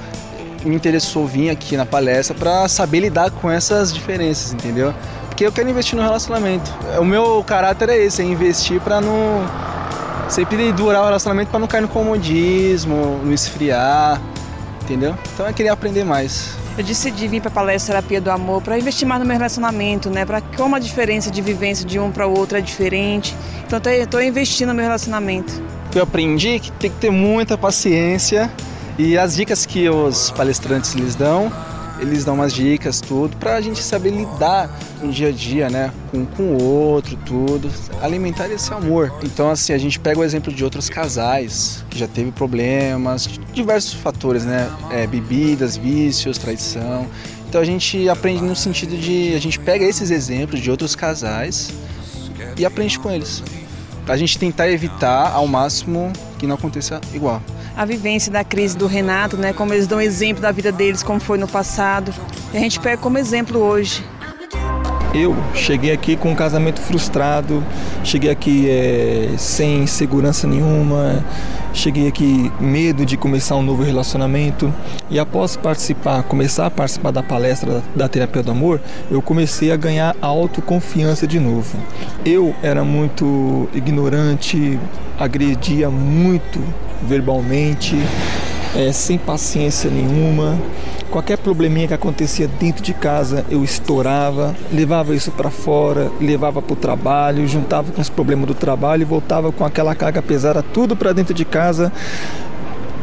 me 0.64 0.74
interessou 0.74 1.26
vir 1.26 1.50
aqui 1.50 1.76
na 1.76 1.86
palestra 1.86 2.34
para 2.34 2.68
saber 2.68 3.00
lidar 3.00 3.30
com 3.30 3.50
essas 3.50 3.92
diferenças, 3.92 4.52
entendeu? 4.52 4.94
Porque 5.28 5.46
eu 5.46 5.52
quero 5.52 5.68
investir 5.68 5.96
no 5.96 6.02
relacionamento. 6.02 6.72
O 6.98 7.04
meu 7.04 7.44
caráter 7.44 7.88
é 7.90 7.98
esse, 7.98 8.22
é 8.22 8.24
investir 8.24 8.80
para 8.80 9.00
não 9.00 9.44
sempre 10.28 10.72
durar 10.72 11.02
o 11.02 11.04
relacionamento 11.04 11.50
para 11.50 11.60
não 11.60 11.66
cair 11.66 11.82
no 11.82 11.88
comodismo, 11.88 13.20
no 13.22 13.32
esfriar, 13.32 14.20
entendeu? 14.82 15.14
Então 15.34 15.46
eu 15.46 15.54
queria 15.54 15.72
aprender 15.72 16.04
mais. 16.04 16.56
Eu 16.76 16.84
decidi 16.84 17.26
vir 17.26 17.40
para 17.40 17.48
a 17.48 17.54
palestra 17.54 17.94
Terapia 17.94 18.20
do 18.20 18.30
Amor 18.30 18.60
para 18.60 18.78
investir 18.78 19.08
mais 19.08 19.20
no 19.20 19.26
meu 19.26 19.36
relacionamento, 19.36 20.10
né? 20.10 20.26
Para 20.26 20.42
como 20.42 20.76
a 20.76 20.78
diferença 20.78 21.30
de 21.30 21.40
vivência 21.40 21.86
de 21.86 21.98
um 21.98 22.10
para 22.10 22.26
o 22.26 22.36
outro 22.36 22.58
é 22.58 22.60
diferente. 22.60 23.34
Então 23.66 23.80
eu 23.92 24.04
estou 24.04 24.22
investindo 24.22 24.68
no 24.68 24.74
meu 24.74 24.84
relacionamento. 24.84 25.62
Eu 25.94 26.02
aprendi 26.02 26.60
que 26.60 26.70
tem 26.72 26.90
que 26.90 26.98
ter 26.98 27.10
muita 27.10 27.56
paciência 27.56 28.50
e 28.98 29.18
as 29.18 29.36
dicas 29.36 29.66
que 29.66 29.88
os 29.88 30.30
palestrantes 30.30 30.94
lhes 30.94 31.14
dão, 31.14 31.52
eles 32.00 32.24
dão 32.24 32.34
umas 32.34 32.52
dicas, 32.52 33.00
tudo, 33.00 33.36
para 33.36 33.56
a 33.56 33.60
gente 33.60 33.82
saber 33.82 34.10
lidar 34.10 34.70
no 35.02 35.12
dia 35.12 35.28
a 35.28 35.32
dia, 35.32 35.68
né? 35.68 35.92
Com, 36.36 36.42
o 36.42 36.62
outro, 36.62 37.16
tudo. 37.24 37.70
Alimentar 38.02 38.48
esse 38.48 38.72
amor. 38.72 39.12
Então, 39.22 39.50
assim, 39.50 39.72
a 39.72 39.78
gente 39.78 40.00
pega 40.00 40.20
o 40.20 40.24
exemplo 40.24 40.52
de 40.52 40.64
outros 40.64 40.88
casais 40.88 41.84
que 41.90 41.98
já 41.98 42.06
teve 42.06 42.30
problemas, 42.32 43.28
diversos 43.52 43.94
fatores, 43.94 44.44
né? 44.44 44.70
É, 44.90 45.06
bebidas, 45.06 45.76
vícios, 45.76 46.38
traição. 46.38 47.06
Então 47.48 47.60
a 47.60 47.64
gente 47.64 48.08
aprende 48.08 48.42
no 48.42 48.56
sentido 48.56 48.96
de. 48.96 49.34
A 49.34 49.38
gente 49.38 49.58
pega 49.58 49.84
esses 49.84 50.10
exemplos 50.10 50.60
de 50.60 50.70
outros 50.70 50.96
casais 50.96 51.70
e 52.56 52.64
aprende 52.64 52.98
com 52.98 53.10
eles. 53.10 53.42
Pra 54.04 54.16
gente 54.16 54.38
tentar 54.38 54.68
evitar 54.68 55.32
ao 55.32 55.46
máximo 55.46 56.12
que 56.38 56.46
não 56.46 56.54
aconteça 56.54 57.00
igual 57.14 57.42
a 57.76 57.84
vivência 57.84 58.32
da 58.32 58.42
crise 58.42 58.76
do 58.76 58.86
Renato, 58.86 59.36
né? 59.36 59.52
Como 59.52 59.72
eles 59.72 59.86
dão 59.86 60.00
exemplo 60.00 60.40
da 60.40 60.50
vida 60.50 60.72
deles, 60.72 61.02
como 61.02 61.20
foi 61.20 61.36
no 61.36 61.46
passado. 61.46 62.12
E 62.52 62.56
a 62.56 62.60
gente 62.60 62.80
pega 62.80 62.96
como 62.96 63.18
exemplo 63.18 63.60
hoje. 63.60 64.02
Eu 65.14 65.34
cheguei 65.54 65.92
aqui 65.92 66.16
com 66.16 66.30
um 66.30 66.34
casamento 66.34 66.80
frustrado, 66.80 67.62
cheguei 68.04 68.30
aqui 68.30 68.68
é, 68.68 69.30
sem 69.38 69.86
segurança 69.86 70.46
nenhuma, 70.46 71.24
cheguei 71.72 72.06
aqui 72.06 72.52
medo 72.60 73.06
de 73.06 73.16
começar 73.16 73.56
um 73.56 73.62
novo 73.62 73.82
relacionamento 73.82 74.72
e 75.08 75.18
após 75.18 75.56
participar, 75.56 76.22
começar 76.24 76.66
a 76.66 76.70
participar 76.70 77.12
da 77.12 77.22
palestra 77.22 77.82
da 77.94 78.08
terapia 78.08 78.42
do 78.42 78.50
amor, 78.50 78.78
eu 79.10 79.22
comecei 79.22 79.72
a 79.72 79.76
ganhar 79.76 80.14
autoconfiança 80.20 81.26
de 81.26 81.40
novo. 81.40 81.78
Eu 82.22 82.54
era 82.62 82.84
muito 82.84 83.70
ignorante, 83.72 84.78
agredia 85.18 85.88
muito 85.88 86.60
verbalmente, 87.02 87.96
é, 88.74 88.92
sem 88.92 89.18
paciência 89.18 89.90
nenhuma. 89.90 90.58
Qualquer 91.10 91.38
probleminha 91.38 91.88
que 91.88 91.94
acontecia 91.94 92.48
dentro 92.48 92.82
de 92.82 92.92
casa, 92.92 93.46
eu 93.48 93.62
estourava, 93.62 94.54
levava 94.72 95.14
isso 95.14 95.30
para 95.30 95.50
fora, 95.50 96.10
levava 96.20 96.60
para 96.60 96.72
o 96.72 96.76
trabalho, 96.76 97.46
juntava 97.46 97.92
com 97.92 98.00
os 98.00 98.10
problemas 98.10 98.46
do 98.46 98.54
trabalho 98.54 99.02
e 99.02 99.04
voltava 99.04 99.50
com 99.52 99.64
aquela 99.64 99.94
carga 99.94 100.20
pesada 100.20 100.62
tudo 100.62 100.96
para 100.96 101.12
dentro 101.12 101.32
de 101.32 101.44
casa. 101.44 101.92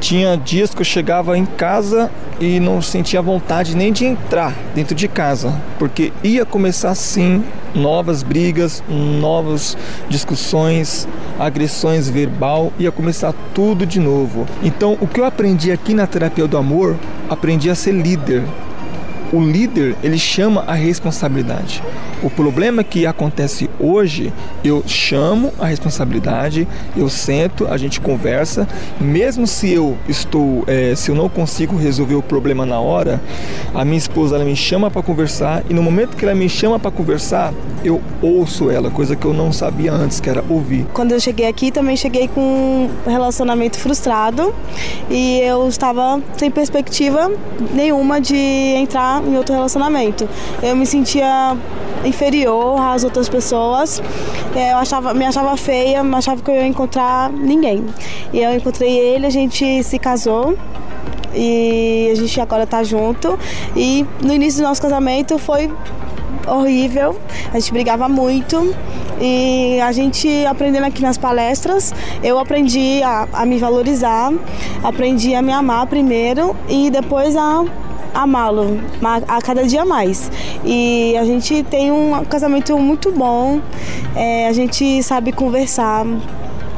Tinha 0.03 0.35
dias 0.35 0.73
que 0.73 0.81
eu 0.81 0.85
chegava 0.85 1.37
em 1.37 1.45
casa 1.45 2.11
e 2.37 2.59
não 2.59 2.81
sentia 2.81 3.21
vontade 3.21 3.73
nem 3.73 3.93
de 3.93 4.03
entrar 4.03 4.53
dentro 4.75 4.93
de 4.93 5.07
casa, 5.07 5.57
porque 5.79 6.11
ia 6.21 6.45
começar 6.45 6.93
sim 6.93 7.41
novas 7.73 8.21
brigas, 8.21 8.83
novas 8.89 9.77
discussões, 10.09 11.07
agressões 11.39 12.09
verbal, 12.09 12.73
ia 12.77 12.91
começar 12.91 13.33
tudo 13.55 13.85
de 13.85 13.97
novo. 13.97 14.45
Então, 14.61 14.97
o 14.99 15.07
que 15.07 15.21
eu 15.21 15.25
aprendi 15.25 15.71
aqui 15.71 15.93
na 15.93 16.05
terapia 16.05 16.49
do 16.49 16.57
amor, 16.57 16.97
aprendi 17.29 17.69
a 17.69 17.75
ser 17.75 17.93
líder. 17.93 18.43
O 19.31 19.39
líder, 19.39 19.95
ele 20.03 20.19
chama 20.19 20.65
a 20.67 20.73
responsabilidade. 20.73 21.81
O 22.23 22.29
problema 22.29 22.86
que 22.86 23.05
acontece 23.05 23.69
hoje, 23.77 24.31
eu 24.63 24.81
chamo 24.88 25.51
a 25.59 25.65
responsabilidade, 25.65 26.65
eu 26.95 27.09
sento, 27.09 27.67
a 27.67 27.75
gente 27.75 27.99
conversa, 27.99 28.65
mesmo 28.99 29.45
se 29.45 29.73
eu 29.73 29.97
estou, 30.07 30.63
é, 30.65 30.95
se 30.95 31.12
eu 31.12 31.15
não 31.15 31.27
consigo 31.27 31.75
resolver 31.75 32.15
o 32.15 32.21
problema 32.21 32.65
na 32.65 32.79
hora, 32.79 33.21
a 33.73 33.83
minha 33.83 33.97
esposa 33.97 34.36
ela 34.36 34.45
me 34.45 34.55
chama 34.55 34.89
para 34.89 35.01
conversar 35.01 35.63
e 35.69 35.73
no 35.73 35.83
momento 35.83 36.15
que 36.15 36.23
ela 36.23 36.33
me 36.33 36.47
chama 36.47 36.79
para 36.79 36.91
conversar, 36.91 37.53
eu 37.83 38.01
ouço 38.21 38.71
ela, 38.71 38.89
coisa 38.89 39.17
que 39.17 39.25
eu 39.25 39.33
não 39.33 39.51
sabia 39.51 39.91
antes, 39.91 40.21
que 40.21 40.29
era 40.29 40.41
ouvir. 40.47 40.86
Quando 40.93 41.12
eu 41.12 41.19
cheguei 41.19 41.47
aqui, 41.47 41.71
também 41.71 41.97
cheguei 41.97 42.29
com 42.29 42.39
um 43.05 43.09
relacionamento 43.09 43.77
frustrado 43.77 44.55
e 45.09 45.41
eu 45.41 45.67
estava 45.67 46.21
sem 46.38 46.49
perspectiva 46.49 47.29
nenhuma 47.73 48.21
de 48.21 48.38
entrar 48.38 49.21
em 49.21 49.36
outro 49.36 49.53
relacionamento. 49.53 50.29
Eu 50.62 50.73
me 50.73 50.86
sentia 50.86 51.57
inferior 52.13 52.80
às 52.80 53.04
outras 53.04 53.28
pessoas. 53.28 54.02
É, 54.56 54.71
eu 54.73 54.78
achava, 54.78 55.13
me 55.13 55.26
achava 55.26 55.58
feia, 55.58 56.02
achava 56.02 56.41
que 56.41 56.49
eu 56.49 56.56
ia 56.56 56.67
encontrar 56.67 57.32
ninguém. 57.32 57.86
E 58.32 58.39
eu 58.39 58.56
encontrei 58.56 58.97
ele, 58.97 59.26
a 59.26 59.30
gente 59.30 59.84
se 59.84 59.97
casou 59.99 60.58
e 61.34 62.10
a 62.12 62.15
gente 62.15 62.39
agora 62.39 62.65
tá 62.65 62.84
junto. 62.84 63.38
E 63.76 64.06
no 64.21 64.34
início 64.34 64.62
do 64.62 64.67
nosso 64.67 64.82
casamento 64.82 65.38
foi 65.38 65.71
horrível, 66.47 67.17
a 67.54 67.60
gente 67.60 67.71
brigava 67.71 68.10
muito 68.10 68.76
e 69.21 69.80
a 69.80 69.91
gente 69.93 70.45
aprendendo 70.45 70.86
aqui 70.86 71.02
nas 71.02 71.17
palestras, 71.17 71.93
eu 72.21 72.38
aprendi 72.38 73.02
a, 73.02 73.28
a 73.32 73.45
me 73.45 73.58
valorizar, 73.58 74.34
aprendi 74.84 75.34
a 75.34 75.41
me 75.41 75.54
amar 75.54 75.88
primeiro 75.88 76.56
e 76.67 76.89
depois 76.89 77.36
a 77.38 77.63
amá-lo 78.13 78.80
a 79.28 79.41
cada 79.41 79.65
dia 79.65 79.86
mais. 79.86 80.32
E 80.63 81.15
a 81.17 81.26
gente 81.26 81.63
tem 81.63 81.91
um 81.91 82.23
casamento 82.26 82.78
muito 82.78 83.12
bom, 83.12 83.62
é, 84.15 84.47
a 84.47 84.54
gente 84.54 85.02
sabe 85.04 85.32
conversar, 85.32 86.06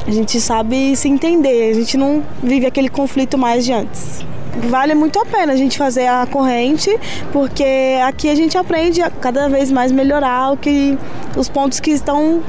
a 0.08 0.12
gente 0.12 0.40
sabe 0.40 0.96
se 0.96 1.08
entender, 1.08 1.72
a 1.72 1.74
gente 1.74 1.98
não 1.98 2.24
vive 2.42 2.66
aquele 2.66 2.90
conflito 2.90 3.38
mais 3.38 3.66
de 3.66 3.74
antes. 3.74 4.26
Vale 4.70 4.96
muito 4.96 5.20
a 5.20 5.26
pena 5.26 5.52
a 5.52 5.56
gente 5.56 5.78
fazer 5.78 6.08
a 6.08 6.26
corrente, 6.26 6.98
porque 7.34 8.00
aqui 8.06 8.30
a 8.30 8.36
gente 8.36 8.58
aprende 8.58 9.02
a 9.02 9.10
cada 9.10 9.50
vez 9.50 9.70
mais 9.70 9.92
melhorar 9.92 10.54
o 10.54 10.58
que, 10.58 10.98
os 11.36 11.50
pontos 11.50 11.80
que 11.80 11.92
estão 11.92 12.42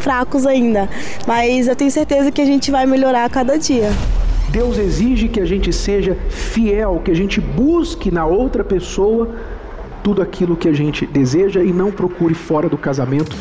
fracos 0.00 0.46
ainda. 0.46 0.88
Mas 1.26 1.66
eu 1.66 1.76
tenho 1.76 1.90
certeza 1.90 2.30
que 2.30 2.42
a 2.42 2.44
gente 2.44 2.70
vai 2.70 2.84
melhorar 2.84 3.24
a 3.24 3.30
cada 3.30 3.58
dia. 3.58 3.90
Deus 4.50 4.78
exige 4.78 5.28
que 5.28 5.40
a 5.40 5.44
gente 5.44 5.72
seja 5.72 6.16
fiel, 6.28 7.00
que 7.04 7.10
a 7.10 7.14
gente 7.14 7.40
busque 7.40 8.10
na 8.10 8.26
outra 8.26 8.64
pessoa 8.64 9.28
tudo 10.02 10.20
aquilo 10.20 10.56
que 10.56 10.68
a 10.68 10.72
gente 10.72 11.06
deseja 11.06 11.62
e 11.62 11.72
não 11.72 11.92
procure 11.92 12.34
fora 12.34 12.68
do 12.68 12.76
casamento 12.76 13.36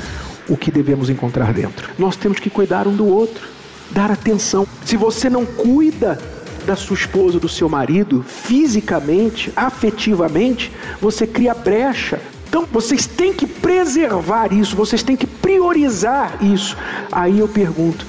o 0.48 0.56
que 0.56 0.70
devemos 0.72 1.10
encontrar 1.10 1.52
dentro. 1.52 1.90
Nós 1.98 2.16
temos 2.16 2.40
que 2.40 2.50
cuidar 2.50 2.88
um 2.88 2.96
do 2.96 3.08
outro, 3.08 3.48
dar 3.92 4.12
atenção. 4.12 4.68
Se 4.86 4.96
você 4.96 5.30
não 5.30 5.46
cuida 5.46 6.20
da 6.66 6.76
sua 6.76 6.96
esposa, 6.96 7.40
do 7.40 7.50
seu 7.50 7.68
marido, 7.68 8.24
fisicamente, 8.24 9.52
afetivamente, 9.56 10.72
você 11.02 11.26
cria 11.26 11.56
brecha. 11.56 12.20
Então 12.48 12.68
vocês 12.72 13.08
têm 13.08 13.34
que 13.34 13.48
preservar 13.48 14.54
isso, 14.54 14.76
vocês 14.76 15.02
têm 15.02 15.16
que 15.16 15.26
priorizar 15.26 16.38
isso. 16.44 16.78
Aí 17.12 17.40
eu 17.40 17.48
pergunto: 17.48 18.06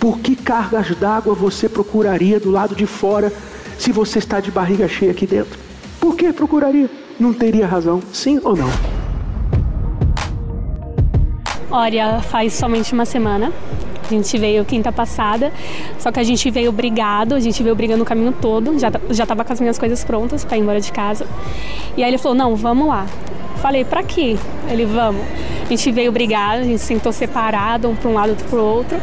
por 0.00 0.18
que 0.20 0.36
cargas 0.36 0.94
d'água 0.96 1.34
você 1.34 1.68
procuraria 1.68 2.38
do 2.38 2.50
lado 2.50 2.74
de 2.74 2.86
fora 2.86 3.32
se 3.78 3.92
você 3.92 4.18
está 4.18 4.40
de 4.40 4.50
barriga 4.50 4.86
cheia 4.88 5.10
aqui 5.10 5.26
dentro? 5.26 5.58
Por 6.00 6.16
que 6.16 6.32
procuraria? 6.32 6.88
Não 7.18 7.32
teria 7.32 7.66
razão, 7.66 8.00
sim 8.12 8.40
ou 8.44 8.54
não? 8.54 8.68
Olha, 11.70 12.20
faz 12.20 12.52
somente 12.54 12.92
uma 12.92 13.04
semana 13.04 13.52
A 14.04 14.08
gente 14.08 14.38
veio 14.38 14.64
quinta 14.64 14.92
passada, 14.92 15.52
só 15.98 16.12
que 16.12 16.20
a 16.20 16.22
gente 16.22 16.48
veio 16.50 16.70
brigado, 16.70 17.34
a 17.34 17.40
gente 17.40 17.60
veio 17.62 17.74
brigando 17.74 18.02
o 18.02 18.06
caminho 18.06 18.32
todo, 18.32 18.78
já, 18.78 18.92
já 19.10 19.26
tava 19.26 19.44
com 19.44 19.52
as 19.52 19.60
minhas 19.60 19.78
coisas 19.78 20.04
prontas 20.04 20.44
para 20.44 20.56
ir 20.56 20.60
embora 20.60 20.80
de 20.80 20.92
casa. 20.92 21.26
E 21.96 22.04
aí 22.04 22.10
ele 22.10 22.18
falou: 22.18 22.36
Não, 22.36 22.54
vamos 22.54 22.86
lá. 22.86 23.06
Falei: 23.56 23.84
Pra 23.84 24.04
quê? 24.04 24.36
Ele: 24.70 24.84
Vamos. 24.84 25.22
A 25.64 25.68
gente 25.68 25.90
veio 25.90 26.12
brigado, 26.12 26.60
a 26.60 26.64
gente 26.64 26.78
sentou 26.78 27.12
separado, 27.12 27.88
um 27.88 27.96
para 27.96 28.08
um 28.08 28.14
lado, 28.14 28.30
outro 28.30 28.46
para 28.46 28.58
o 28.60 28.64
outro. 28.64 28.98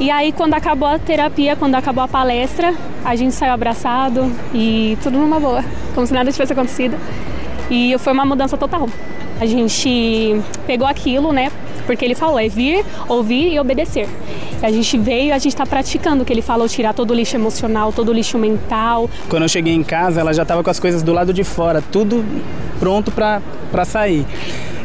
E 0.00 0.12
aí, 0.12 0.30
quando 0.30 0.54
acabou 0.54 0.86
a 0.86 0.96
terapia, 0.96 1.56
quando 1.56 1.74
acabou 1.74 2.04
a 2.04 2.08
palestra, 2.08 2.72
a 3.04 3.16
gente 3.16 3.34
saiu 3.34 3.52
abraçado 3.52 4.30
e 4.54 4.96
tudo 5.02 5.18
numa 5.18 5.40
boa, 5.40 5.64
como 5.92 6.06
se 6.06 6.14
nada 6.14 6.30
tivesse 6.30 6.52
acontecido. 6.52 6.96
E 7.68 7.96
foi 7.98 8.12
uma 8.12 8.24
mudança 8.24 8.56
total. 8.56 8.88
A 9.40 9.46
gente 9.46 10.40
pegou 10.68 10.86
aquilo, 10.86 11.32
né? 11.32 11.50
Porque 11.84 12.04
ele 12.04 12.14
falou, 12.14 12.38
é 12.38 12.48
vir, 12.48 12.84
ouvir 13.08 13.52
e 13.52 13.58
obedecer. 13.58 14.08
A 14.62 14.70
gente 14.70 14.98
veio, 14.98 15.32
a 15.32 15.38
gente 15.38 15.52
está 15.52 15.64
praticando 15.64 16.22
o 16.22 16.26
que 16.26 16.32
ele 16.32 16.42
falou, 16.42 16.68
tirar 16.68 16.92
todo 16.92 17.12
o 17.12 17.14
lixo 17.14 17.36
emocional, 17.36 17.92
todo 17.92 18.08
o 18.08 18.12
lixo 18.12 18.38
mental. 18.38 19.08
Quando 19.28 19.44
eu 19.44 19.48
cheguei 19.48 19.74
em 19.74 19.82
casa, 19.82 20.20
ela 20.20 20.32
já 20.32 20.42
estava 20.42 20.62
com 20.64 20.70
as 20.70 20.80
coisas 20.80 21.02
do 21.02 21.12
lado 21.12 21.32
de 21.32 21.44
fora, 21.44 21.80
tudo 21.80 22.24
pronto 22.78 23.12
para 23.12 23.84
sair. 23.84 24.26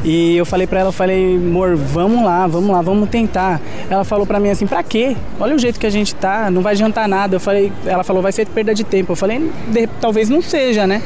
E 0.03 0.35
eu 0.35 0.45
falei 0.45 0.67
para 0.67 0.81
ela, 0.81 0.89
eu 0.89 0.93
falei, 0.93 1.37
amor, 1.37 1.75
vamos 1.75 2.23
lá, 2.23 2.45
vamos 2.45 2.69
lá, 2.69 2.81
vamos 2.81 3.09
tentar. 3.09 3.61
Ela 3.89 4.03
falou 4.03 4.27
para 4.27 4.39
mim 4.39 4.49
assim, 4.49 4.67
para 4.67 4.83
quê? 4.83 5.15
Olha 5.39 5.55
o 5.55 5.57
jeito 5.57 5.79
que 5.79 5.87
a 5.87 5.89
gente 5.89 6.13
tá, 6.13 6.51
não 6.51 6.61
vai 6.61 6.73
adiantar 6.73 7.07
nada. 7.07 7.37
Eu 7.37 7.39
falei, 7.39 7.71
ela 7.85 8.03
falou, 8.03 8.21
vai 8.21 8.31
ser 8.31 8.45
perda 8.47 8.75
de 8.75 8.83
tempo. 8.83 9.13
Eu 9.13 9.15
falei, 9.15 9.49
talvez 10.01 10.29
não 10.29 10.41
seja, 10.41 10.85
né? 10.85 11.01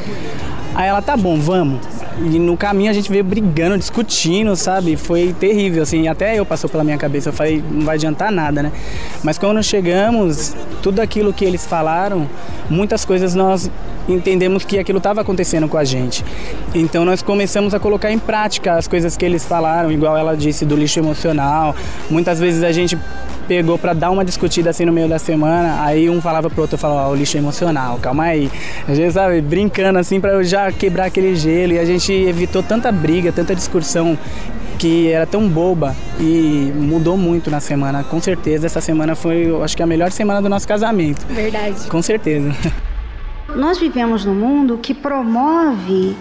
Aí 0.74 0.90
ela, 0.90 1.02
tá 1.02 1.16
bom, 1.16 1.40
vamos. 1.40 1.80
E 2.20 2.40
no 2.40 2.58
caminho 2.58 2.90
a 2.90 2.94
gente 2.94 3.10
veio 3.12 3.24
brigando, 3.24 3.78
discutindo, 3.78 4.56
sabe? 4.56 4.96
Foi 4.96 5.36
terrível, 5.40 5.84
assim. 5.84 6.08
Até 6.08 6.38
eu 6.40 6.46
passou 6.46 6.70
pela 6.70 6.84
minha 6.84 6.98
cabeça. 6.98 7.30
Eu 7.30 7.34
falei, 7.34 7.64
não 7.72 7.82
vai 7.86 7.96
adiantar 7.96 8.32
nada, 8.32 8.64
né? 8.64 8.72
Mas 9.24 9.38
quando 9.38 9.62
chegamos, 9.62 10.56
tudo 10.82 11.00
aquilo 11.00 11.32
que 11.32 11.46
eles 11.46 11.66
falaram, 11.66 12.28
muitas 12.70 13.06
coisas 13.06 13.36
nós 13.36 13.70
entendemos 14.08 14.64
que 14.64 14.80
aquilo 14.80 14.98
estava 14.98 15.22
acontecendo 15.22 15.68
com 15.68 15.78
a 15.78 15.84
gente. 15.84 16.24
Então 16.74 17.04
nós 17.04 17.22
começamos 17.22 17.74
a 17.74 17.80
colocar 17.80 18.12
em 18.12 18.20
prática 18.20 18.74
as 18.74 18.88
coisas 18.88 19.18
que 19.18 19.26
eles 19.26 19.46
falaram, 19.46 19.92
igual 19.92 20.18
ela 20.18 20.36
disse 20.36 20.66
do 20.66 20.76
lixo 20.76 21.00
emocional. 21.00 21.76
Muitas 22.10 22.40
vezes 22.40 22.64
a 22.64 22.72
gente 22.72 22.98
pegou 23.48 23.78
para 23.78 23.94
dar 23.94 24.12
uma 24.12 24.26
discutida 24.26 24.70
assim 24.70 24.86
no 24.86 24.92
meio 24.92 25.08
da 25.08 25.18
semana, 25.18 25.82
aí 25.84 26.10
um 26.10 26.22
falava 26.22 26.50
pro 26.50 26.62
outro, 26.62 26.78
falava, 26.78 27.08
ó, 27.08 27.10
oh, 27.10 27.14
o 27.14 27.16
lixo 27.16 27.38
emocional, 27.38 27.98
calma 28.02 28.26
aí. 28.26 28.52
A 28.88 28.94
gente, 28.94 29.12
sabe, 29.12 29.42
brincando 29.42 29.98
assim 29.98 30.20
para 30.20 30.34
eu 30.34 30.44
já 30.44 30.72
quebrar 30.72 31.06
aquele 31.06 31.36
gelo 31.36 31.74
e 31.74 31.80
a 31.80 31.86
gente 31.86 32.12
evitou 32.12 32.62
tanta 32.62 32.92
briga, 32.92 33.32
tanta 33.32 33.56
discussão 33.56 34.18
que 34.78 35.12
era 35.12 35.26
tão 35.26 35.48
boba 35.48 35.96
e 36.20 36.72
mudou 36.76 37.18
muito 37.18 37.50
na 37.50 37.60
semana. 37.60 38.04
Com 38.04 38.22
certeza 38.22 38.68
essa 38.68 38.82
semana 38.82 39.16
foi, 39.16 39.50
eu 39.50 39.64
acho 39.64 39.76
que 39.76 39.82
a 39.82 39.88
melhor 39.88 40.12
semana 40.12 40.42
do 40.42 40.50
nosso 40.50 40.68
casamento. 40.68 41.26
Verdade. 41.28 41.88
Com 41.88 42.02
certeza. 42.02 42.54
Nós 43.56 43.78
vivemos 43.78 44.26
num 44.26 44.36
mundo 44.36 44.78
que 44.78 44.94
promove 44.94 46.16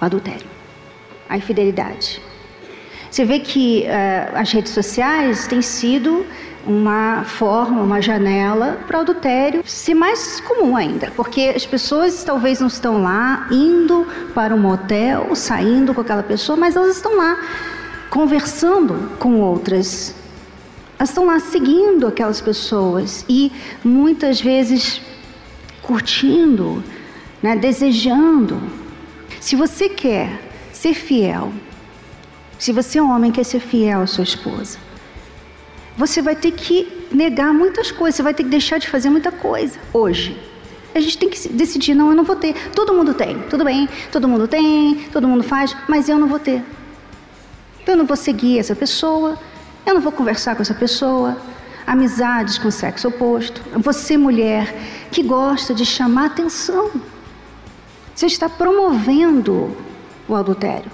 o 0.00 0.04
adultério, 0.04 0.46
a 1.28 1.36
infidelidade. 1.36 2.20
Você 3.10 3.24
vê 3.24 3.38
que 3.40 3.84
uh, 3.84 4.38
as 4.38 4.50
redes 4.50 4.72
sociais 4.72 5.46
têm 5.46 5.60
sido 5.60 6.24
uma 6.66 7.24
forma, 7.24 7.82
uma 7.82 8.00
janela 8.00 8.78
para 8.86 8.98
o 8.98 9.00
adultério 9.02 9.62
ser 9.66 9.94
mais 9.94 10.40
comum 10.40 10.76
ainda, 10.76 11.12
porque 11.14 11.52
as 11.54 11.66
pessoas 11.66 12.24
talvez 12.24 12.60
não 12.60 12.68
estão 12.68 13.02
lá 13.02 13.46
indo 13.50 14.06
para 14.34 14.54
um 14.54 14.58
motel, 14.58 15.34
saindo 15.34 15.92
com 15.92 16.00
aquela 16.00 16.22
pessoa, 16.22 16.56
mas 16.56 16.74
elas 16.74 16.96
estão 16.96 17.16
lá 17.16 17.36
conversando 18.08 19.10
com 19.18 19.40
outras. 19.40 20.14
Elas 20.98 21.10
estão 21.10 21.26
lá 21.26 21.38
seguindo 21.40 22.06
aquelas 22.06 22.40
pessoas 22.40 23.24
e 23.28 23.52
muitas 23.84 24.40
vezes 24.40 25.02
curtindo, 25.82 26.82
né, 27.42 27.56
desejando. 27.56 28.62
Se 29.40 29.56
você 29.56 29.88
quer 29.88 30.40
ser 30.72 30.94
fiel 30.94 31.52
se 32.62 32.70
você 32.70 32.98
é 32.98 33.02
um 33.02 33.10
homem 33.10 33.32
quer 33.32 33.42
ser 33.42 33.58
fiel 33.58 34.02
à 34.02 34.06
sua 34.06 34.22
esposa, 34.22 34.78
você 35.96 36.22
vai 36.22 36.36
ter 36.36 36.52
que 36.52 37.08
negar 37.10 37.52
muitas 37.52 37.90
coisas, 37.90 38.14
você 38.14 38.22
vai 38.22 38.32
ter 38.32 38.44
que 38.44 38.50
deixar 38.50 38.78
de 38.78 38.88
fazer 38.88 39.10
muita 39.10 39.32
coisa 39.32 39.76
hoje. 39.92 40.40
A 40.94 41.00
gente 41.00 41.18
tem 41.18 41.28
que 41.28 41.48
decidir, 41.48 41.92
não, 41.92 42.10
eu 42.10 42.14
não 42.14 42.22
vou 42.22 42.36
ter. 42.36 42.54
Todo 42.70 42.94
mundo 42.94 43.14
tem, 43.14 43.36
tudo 43.50 43.64
bem, 43.64 43.88
todo 44.12 44.28
mundo 44.28 44.46
tem, 44.46 44.94
todo 45.12 45.26
mundo 45.26 45.42
faz, 45.42 45.74
mas 45.88 46.08
eu 46.08 46.20
não 46.20 46.28
vou 46.28 46.38
ter. 46.38 46.62
Eu 47.84 47.96
não 47.96 48.06
vou 48.06 48.16
seguir 48.16 48.60
essa 48.60 48.76
pessoa, 48.76 49.36
eu 49.84 49.94
não 49.94 50.00
vou 50.00 50.12
conversar 50.12 50.54
com 50.54 50.62
essa 50.62 50.74
pessoa. 50.74 51.36
Amizades 51.84 52.58
com 52.58 52.70
sexo 52.70 53.08
oposto. 53.08 53.60
Você, 53.78 54.16
mulher, 54.16 54.72
que 55.12 55.22
gosta 55.22 55.74
de 55.74 55.84
chamar 55.84 56.26
atenção. 56.26 56.90
Você 58.14 58.26
está 58.26 58.48
promovendo 58.48 59.76
o 60.26 60.34
adultério. 60.34 60.90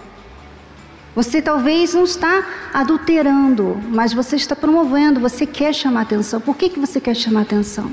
Você 1.14 1.40
talvez 1.40 1.94
não 1.94 2.04
está 2.04 2.44
adulterando, 2.74 3.80
mas 3.88 4.12
você 4.12 4.36
está 4.36 4.54
promovendo, 4.54 5.20
você 5.20 5.46
quer 5.46 5.74
chamar 5.74 6.02
atenção. 6.02 6.40
Por 6.40 6.56
que, 6.56 6.68
que 6.68 6.78
você 6.78 7.00
quer 7.00 7.14
chamar 7.14 7.42
atenção? 7.42 7.90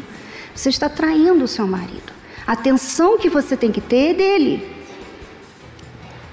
Você 0.54 0.70
está 0.70 0.90
traindo 0.90 1.44
o 1.44 1.48
seu 1.48 1.66
marido. 1.66 2.14
A 2.46 2.54
atenção 2.54 3.18
que 3.18 3.30
você 3.30 3.56
tem 3.56 3.72
que 3.72 3.82
ter 3.82 4.12
é 4.12 4.14
dele, 4.14 4.76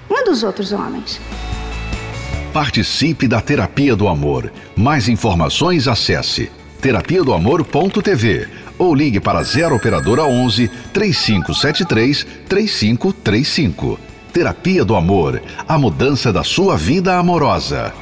não 0.08 0.18
é 0.18 0.24
dos 0.24 0.42
outros 0.42 0.72
homens. 0.72 1.20
Participe 2.52 3.26
da 3.26 3.40
Terapia 3.40 3.96
do 3.96 4.06
Amor. 4.06 4.52
Mais 4.76 5.08
informações 5.08 5.88
acesse 5.88 6.50
terapia 6.82 7.24
do 7.24 7.32
amor.tv 7.32 8.61
ou 8.78 8.94
ligue 8.94 9.20
para 9.20 9.42
0 9.42 9.76
operadora 9.76 10.24
11 10.24 10.68
3573 10.92 12.26
3535. 12.48 13.98
Terapia 14.32 14.84
do 14.84 14.96
Amor 14.96 15.42
a 15.68 15.78
mudança 15.78 16.32
da 16.32 16.42
sua 16.42 16.76
vida 16.76 17.16
amorosa. 17.16 17.92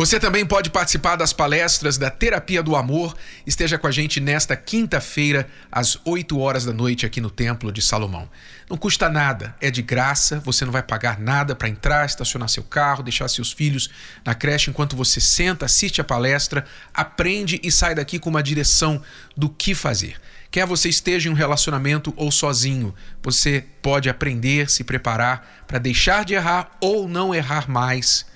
Você 0.00 0.18
também 0.18 0.46
pode 0.46 0.70
participar 0.70 1.16
das 1.16 1.30
palestras 1.30 1.98
da 1.98 2.08
Terapia 2.08 2.62
do 2.62 2.74
Amor. 2.74 3.14
Esteja 3.46 3.76
com 3.76 3.86
a 3.86 3.90
gente 3.90 4.18
nesta 4.18 4.56
quinta-feira, 4.56 5.46
às 5.70 5.98
8 6.06 6.38
horas 6.38 6.64
da 6.64 6.72
noite, 6.72 7.04
aqui 7.04 7.20
no 7.20 7.28
Templo 7.28 7.70
de 7.70 7.82
Salomão. 7.82 8.26
Não 8.70 8.78
custa 8.78 9.10
nada, 9.10 9.54
é 9.60 9.70
de 9.70 9.82
graça, 9.82 10.40
você 10.40 10.64
não 10.64 10.72
vai 10.72 10.82
pagar 10.82 11.20
nada 11.20 11.54
para 11.54 11.68
entrar, 11.68 12.06
estacionar 12.06 12.48
seu 12.48 12.62
carro, 12.62 13.02
deixar 13.02 13.28
seus 13.28 13.52
filhos 13.52 13.90
na 14.24 14.34
creche 14.34 14.70
enquanto 14.70 14.96
você 14.96 15.20
senta, 15.20 15.66
assiste 15.66 16.00
a 16.00 16.04
palestra, 16.04 16.64
aprende 16.94 17.60
e 17.62 17.70
sai 17.70 17.94
daqui 17.94 18.18
com 18.18 18.30
uma 18.30 18.42
direção 18.42 19.02
do 19.36 19.50
que 19.50 19.74
fazer. 19.74 20.18
Quer 20.50 20.64
você 20.64 20.88
esteja 20.88 21.28
em 21.28 21.32
um 21.32 21.36
relacionamento 21.36 22.14
ou 22.16 22.32
sozinho, 22.32 22.94
você 23.22 23.66
pode 23.82 24.08
aprender, 24.08 24.70
se 24.70 24.82
preparar 24.82 25.64
para 25.66 25.78
deixar 25.78 26.24
de 26.24 26.32
errar 26.32 26.70
ou 26.80 27.06
não 27.06 27.34
errar 27.34 27.68
mais 27.68 28.29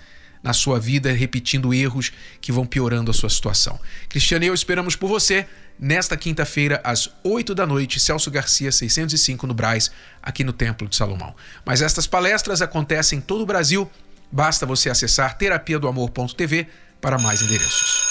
na 0.45 0.53
sua 0.53 0.79
vida, 0.79 1.11
repetindo 1.11 1.73
erros 1.73 2.13
que 2.39 2.53
vão 2.53 2.67
piorando 2.67 3.11
a 3.11 3.15
sua 3.15 3.31
situação. 3.31 3.81
Cristiano 4.11 4.45
e 4.45 4.49
eu 4.49 4.55
esperamos 4.55 4.95
por 4.95 5.09
você 5.09 5.47
nesta 5.79 6.17
quinta-feira, 6.19 6.81
às 6.85 7.11
8 7.25 7.55
da 7.55 7.67
noite, 7.67 7.99
Celso 7.99 8.31
Garcia 8.31 8.71
605 8.71 9.47
no 9.47 9.55
Braz, 9.55 9.91
aqui 10.23 10.45
no 10.45 10.53
Templo 10.53 10.87
de 10.87 10.95
Salomão. 10.95 11.35
Mas 11.65 11.81
estas 11.81 12.07
palestras 12.07 12.61
acontecem 12.61 13.19
em 13.19 13.23
todo 13.23 13.41
o 13.41 13.47
Brasil. 13.47 13.91
Basta 14.31 14.67
você 14.67 14.91
acessar 14.91 15.39
terapia 15.39 15.79
do 15.79 15.89
amor.tv 15.89 16.69
para 17.01 17.19
mais 17.19 17.41
endereços. 17.41 18.05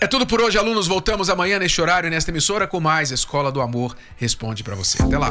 É 0.00 0.06
tudo 0.06 0.26
por 0.26 0.40
hoje, 0.40 0.58
alunos. 0.58 0.86
Voltamos 0.86 1.30
amanhã 1.30 1.58
neste 1.58 1.80
horário, 1.80 2.10
nesta 2.10 2.30
emissora, 2.30 2.66
com 2.66 2.80
mais 2.80 3.10
Escola 3.10 3.50
do 3.50 3.60
Amor 3.60 3.96
Responde 4.16 4.62
para 4.62 4.74
você. 4.74 5.02
Até 5.02 5.16
lá. 5.16 5.30